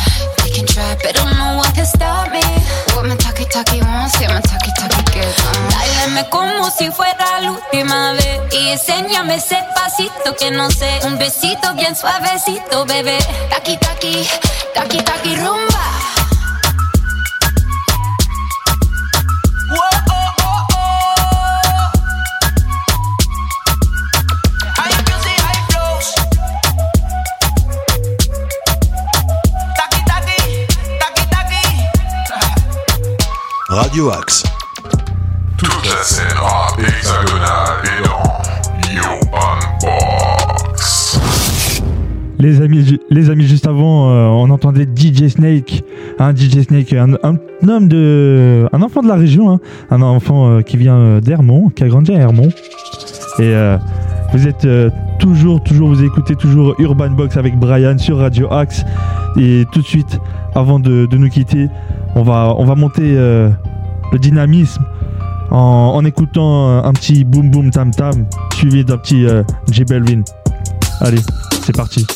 We 0.44 0.50
can 0.54 0.66
try, 0.66 0.94
but 1.02 1.14
don't 1.18 1.34
know 1.34 1.58
what 1.58 1.74
can 1.74 1.86
stop 1.86 2.30
me. 2.30 2.44
What 2.94 3.06
my 3.10 3.16
talkie 3.16 3.46
talkie 3.50 3.82
wants, 3.82 4.14
yeah, 4.20 4.30
my 4.30 4.40
talkie 4.46 4.72
talkie 4.78 5.02
gets. 5.10 5.42
Báilame 5.74 6.22
como 6.30 6.70
si 6.70 6.90
fuera 6.90 7.40
la 7.40 7.50
última 7.52 8.12
vez 8.12 8.21
enséñame 8.72 9.36
ese 9.36 9.58
pasito 9.74 10.34
que 10.38 10.50
no 10.50 10.70
sé. 10.70 11.00
Un 11.04 11.18
besito 11.18 11.74
bien 11.74 11.94
suavecito, 11.94 12.84
bebé. 12.86 13.18
Taki, 13.50 13.76
taki, 13.76 14.26
taki, 14.74 15.02
taki, 15.02 15.36
rumba. 15.36 15.82
Radio 33.68 34.10
Axe. 34.10 34.42
Toute 35.56 35.86
la 35.86 36.02
scène 36.02 36.26
rap 36.36 36.78
hexagonale 36.78 37.82
est 37.84 38.02
dans 38.06 38.31
Les 42.42 42.60
amis, 42.60 42.98
les 43.08 43.30
amis, 43.30 43.46
juste 43.46 43.68
avant, 43.68 44.10
euh, 44.10 44.26
on 44.26 44.50
entendait 44.50 44.82
DJ 44.84 45.28
Snake, 45.28 45.84
un 46.18 46.34
DJ 46.34 46.62
Snake, 46.62 46.92
un, 46.92 47.14
homme 47.22 47.86
de, 47.86 48.68
un 48.72 48.82
enfant 48.82 49.00
de 49.00 49.06
la 49.06 49.14
région, 49.14 49.48
hein, 49.48 49.60
un 49.92 50.02
enfant 50.02 50.48
euh, 50.48 50.60
qui 50.62 50.76
vient 50.76 50.96
euh, 50.96 51.20
d'Hermont, 51.20 51.70
qui 51.70 51.84
a 51.84 51.88
grandi 51.88 52.12
à 52.12 52.18
Hermont. 52.18 52.48
Et 53.38 53.54
vous 54.32 54.48
êtes 54.48 54.66
toujours, 55.18 55.62
toujours, 55.62 55.88
vous 55.88 56.02
écoutez 56.04 56.34
toujours 56.34 56.74
Urban 56.78 57.10
Box 57.10 57.36
avec 57.36 57.56
Brian 57.56 57.96
sur 57.96 58.18
Radio 58.18 58.52
Axe. 58.52 58.84
Et 59.38 59.64
tout 59.72 59.80
de 59.80 59.86
suite, 59.86 60.18
avant 60.54 60.80
de, 60.80 61.06
de 61.06 61.16
nous 61.16 61.28
quitter, 61.28 61.68
on 62.16 62.22
va, 62.22 62.54
on 62.58 62.64
va 62.64 62.74
monter 62.74 63.14
le 63.14 64.18
dynamisme 64.18 64.84
en, 65.50 66.04
écoutant 66.04 66.68
euh, 66.68 66.82
un 66.82 66.92
petit 66.92 67.24
boom 67.24 67.50
boom 67.50 67.70
tam 67.70 67.90
tam, 67.90 68.26
suivi 68.54 68.84
d'un 68.84 68.98
petit 68.98 69.26
euh, 69.26 69.42
J. 69.70 69.84
Allez, 71.00 71.18
c'est 71.64 71.76
parti. 71.76 72.06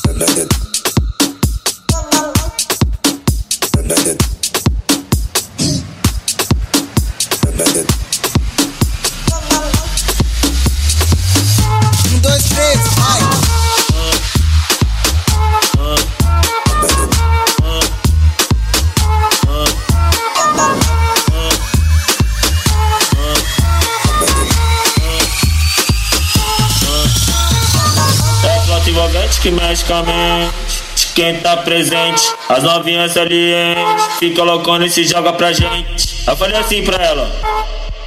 Envolvente 29.87 29.87
que 29.87 29.93
mexe 29.93 29.93
com 29.93 29.95
a 29.95 30.03
mente. 30.03 30.87
De 30.97 31.07
Quem 31.09 31.41
tá 31.41 31.57
presente, 31.59 32.35
as 32.49 32.63
novinhas 32.63 33.13
salientes. 33.13 34.05
Fica 34.19 34.43
loucona 34.43 34.87
e 34.87 34.91
se 34.91 35.05
joga 35.05 35.33
pra 35.33 35.53
gente. 35.53 36.25
Eu 36.27 36.37
falei 36.37 36.57
assim 36.57 36.83
pra 36.83 37.03
ela. 37.03 37.31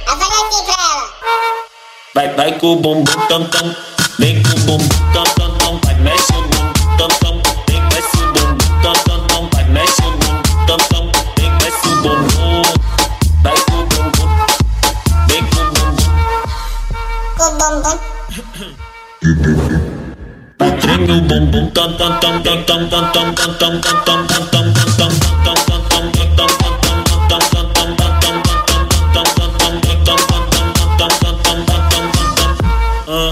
Eu 0.06 0.16
falei 0.16 0.38
assim 0.48 0.64
pra 0.64 0.74
ela. 0.74 1.10
Vai, 2.14 2.34
vai 2.34 2.58
com 2.58 2.72
o 2.72 2.76
bumbum 2.76 3.04
tam 3.28 3.44
tam. 3.46 3.74
Vem 4.18 4.42
com 4.42 4.50
o 4.50 4.60
bumbum 4.60 5.12
tam 5.12 5.24
tam 5.24 5.49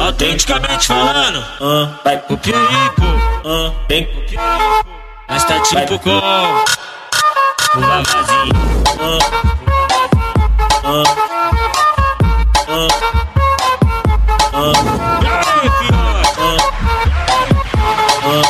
Autenticamente 0.01 0.87
falando, 0.87 1.45
ah. 1.61 1.89
vai 2.05 2.19
pro 2.19 2.37
pico, 2.39 2.59
ah. 3.45 3.73
vem 3.89 4.05
pro 4.07 4.21
pico, 4.23 4.43
mas 5.29 5.45
tá 5.45 5.61
tipo 5.61 5.99
com 5.99 6.11
o 6.11 7.81
vavazinho. 7.81 8.53
Ah. 9.01 9.39
Mm. 18.29 18.45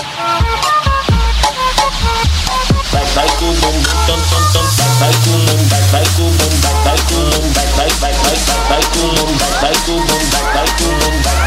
Back 2.91 3.07
back 3.15 3.31
boom 3.39 3.55
boom 3.63 3.79
dum 4.11 4.19
back 4.75 4.91
back 4.99 5.15
boom 5.23 5.39
boom 5.47 5.63
back 5.71 5.87
back 5.95 6.09
boom 6.19 6.35
back 6.35 6.79
back 6.83 7.01
boom 7.07 7.47
back 7.55 7.71
back 7.79 7.95
back 8.03 8.17
back 8.19 8.43
back 8.67 8.85
boom 8.91 9.39
back 9.39 9.55
back 9.63 9.79
boom 9.87 10.03
back 10.03 10.47
back 10.51 10.71
boom 10.83 11.23
back 11.23 11.38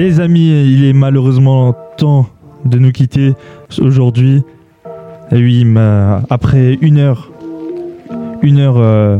Les 0.00 0.18
amis, 0.18 0.48
il 0.48 0.86
est 0.86 0.94
malheureusement 0.94 1.74
temps 1.98 2.26
de 2.64 2.78
nous 2.78 2.90
quitter 2.90 3.34
aujourd'hui. 3.82 4.42
Et 5.30 5.36
oui, 5.36 5.66
après 6.30 6.78
une 6.80 6.96
heure, 6.96 7.30
une 8.40 8.60
heure, 8.60 8.78
euh, 8.78 9.18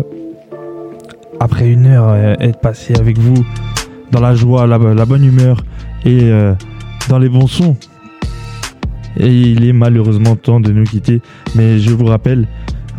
après 1.38 1.68
une 1.68 1.84
heure, 1.84 2.08
euh, 2.08 2.34
être 2.40 2.60
passé 2.60 2.94
avec 2.98 3.18
vous 3.18 3.44
dans 4.10 4.20
la 4.20 4.34
joie, 4.34 4.66
la, 4.66 4.78
la 4.78 5.04
bonne 5.04 5.22
humeur 5.22 5.64
et 6.06 6.20
euh, 6.22 6.54
dans 7.10 7.18
les 7.18 7.28
bons 7.28 7.46
sons. 7.46 7.76
Et 9.18 9.28
il 9.28 9.68
est 9.68 9.74
malheureusement 9.74 10.34
temps 10.34 10.60
de 10.60 10.72
nous 10.72 10.84
quitter. 10.84 11.20
Mais 11.56 11.78
je 11.78 11.90
vous 11.90 12.06
rappelle, 12.06 12.48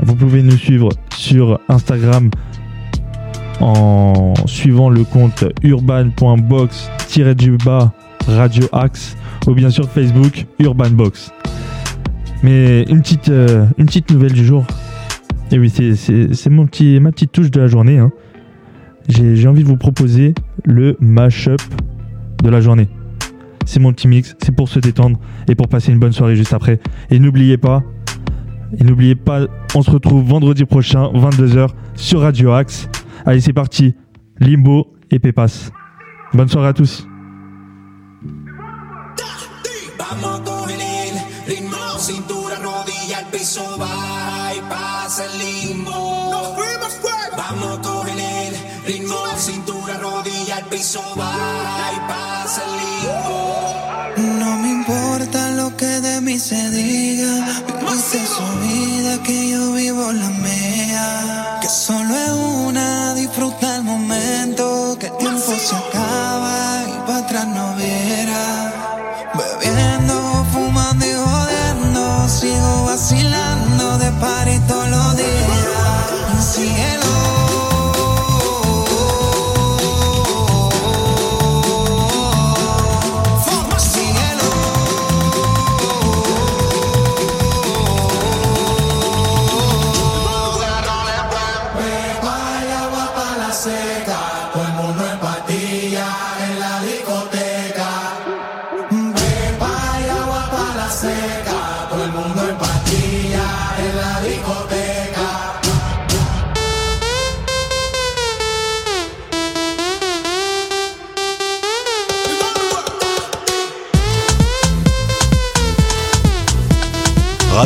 vous 0.03 0.13
pouvez 0.13 0.43
nous 0.43 0.55
suivre 0.55 0.89
sur 1.15 1.59
Instagram 1.67 2.29
en 3.61 4.33
suivant 4.45 4.89
le 4.89 5.03
compte 5.03 5.43
urban.box-du-bas 5.63 7.91
Radio 8.27 8.63
ou 9.47 9.53
bien 9.53 9.69
sur 9.69 9.89
Facebook 9.89 10.45
Urbanbox. 10.59 11.31
Mais 12.43 12.83
une 12.83 13.01
petite, 13.01 13.29
euh, 13.29 13.65
une 13.77 13.85
petite 13.85 14.11
nouvelle 14.11 14.33
du 14.33 14.45
jour. 14.45 14.65
Et 15.51 15.59
oui, 15.59 15.69
c'est- 15.69 16.49
mon 16.49 16.65
petit, 16.65 16.99
ma 16.99 17.11
petite 17.11 17.31
touche 17.31 17.51
de 17.51 17.59
la 17.59 17.67
journée. 17.67 17.97
hein. 17.99 18.11
J'ai 19.09 19.35
j'ai 19.35 19.47
envie 19.47 19.63
de 19.63 19.67
vous 19.67 19.77
proposer 19.77 20.33
le 20.63 20.95
mash-up 20.99 21.61
de 22.43 22.49
la 22.49 22.61
journée. 22.61 22.87
C'est 23.65 23.79
mon 23.79 23.93
petit 23.93 24.07
mix, 24.07 24.35
c'est 24.41 24.55
pour 24.55 24.69
se 24.69 24.79
détendre 24.79 25.19
et 25.47 25.55
pour 25.55 25.67
passer 25.67 25.91
une 25.91 25.99
bonne 25.99 26.11
soirée 26.13 26.35
juste 26.35 26.53
après. 26.53 26.79
Et 27.09 27.19
n'oubliez 27.19 27.57
pas, 27.57 27.83
et 28.79 28.83
n'oubliez 28.83 29.15
pas, 29.15 29.41
on 29.75 29.81
se 29.81 29.91
retrouve 29.91 30.23
vendredi 30.27 30.65
prochain, 30.65 31.09
22h, 31.13 31.69
sur 31.95 32.21
Radio 32.21 32.51
Axe. 32.53 32.87
Allez, 33.25 33.41
c'est 33.41 33.53
parti. 33.53 33.95
Limbo 34.39 34.93
et 35.09 35.19
Pépas. 35.19 35.71
Bonne 36.33 36.49
soirée 36.49 36.69
à 36.69 36.73
tous. 36.73 37.07
Vamos 39.99 40.41
y 42.09 42.21
Vamos 43.17 43.31
piso, 43.39 43.63
limbo. 45.37 46.21
No 54.39 54.57
me 54.57 54.69
importa 54.69 55.51
lo 55.51 55.75
que 55.77 55.85
de 55.85 56.21
mí 56.21 56.39
se 56.39 56.69
diga. 56.71 57.61
Su 58.11 58.43
vida, 58.61 59.23
que 59.23 59.49
yo 59.49 59.73
vivo 59.73 60.11
la 60.11 60.29
mía. 60.29 61.59
Que 61.61 61.69
solo 61.69 62.40
tiempo 65.51 65.57
se 65.57 65.75
acaba 65.75 66.83
y 66.87 67.07
para 67.07 67.17
atrás 67.19 67.47
no 67.47 67.75
viera. 67.75 68.73
Bebiendo, 69.33 70.45
fumando 70.51 71.05
y 71.05 71.13
jodiendo. 71.13 72.29
Sigo 72.29 72.85
vacilando 72.85 73.97
de 73.97 74.11
party 74.13 74.59
todos 74.67 74.89
los 74.89 75.17
días. 75.17 75.40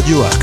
Radio 0.05 0.23
Axe. 0.23 0.34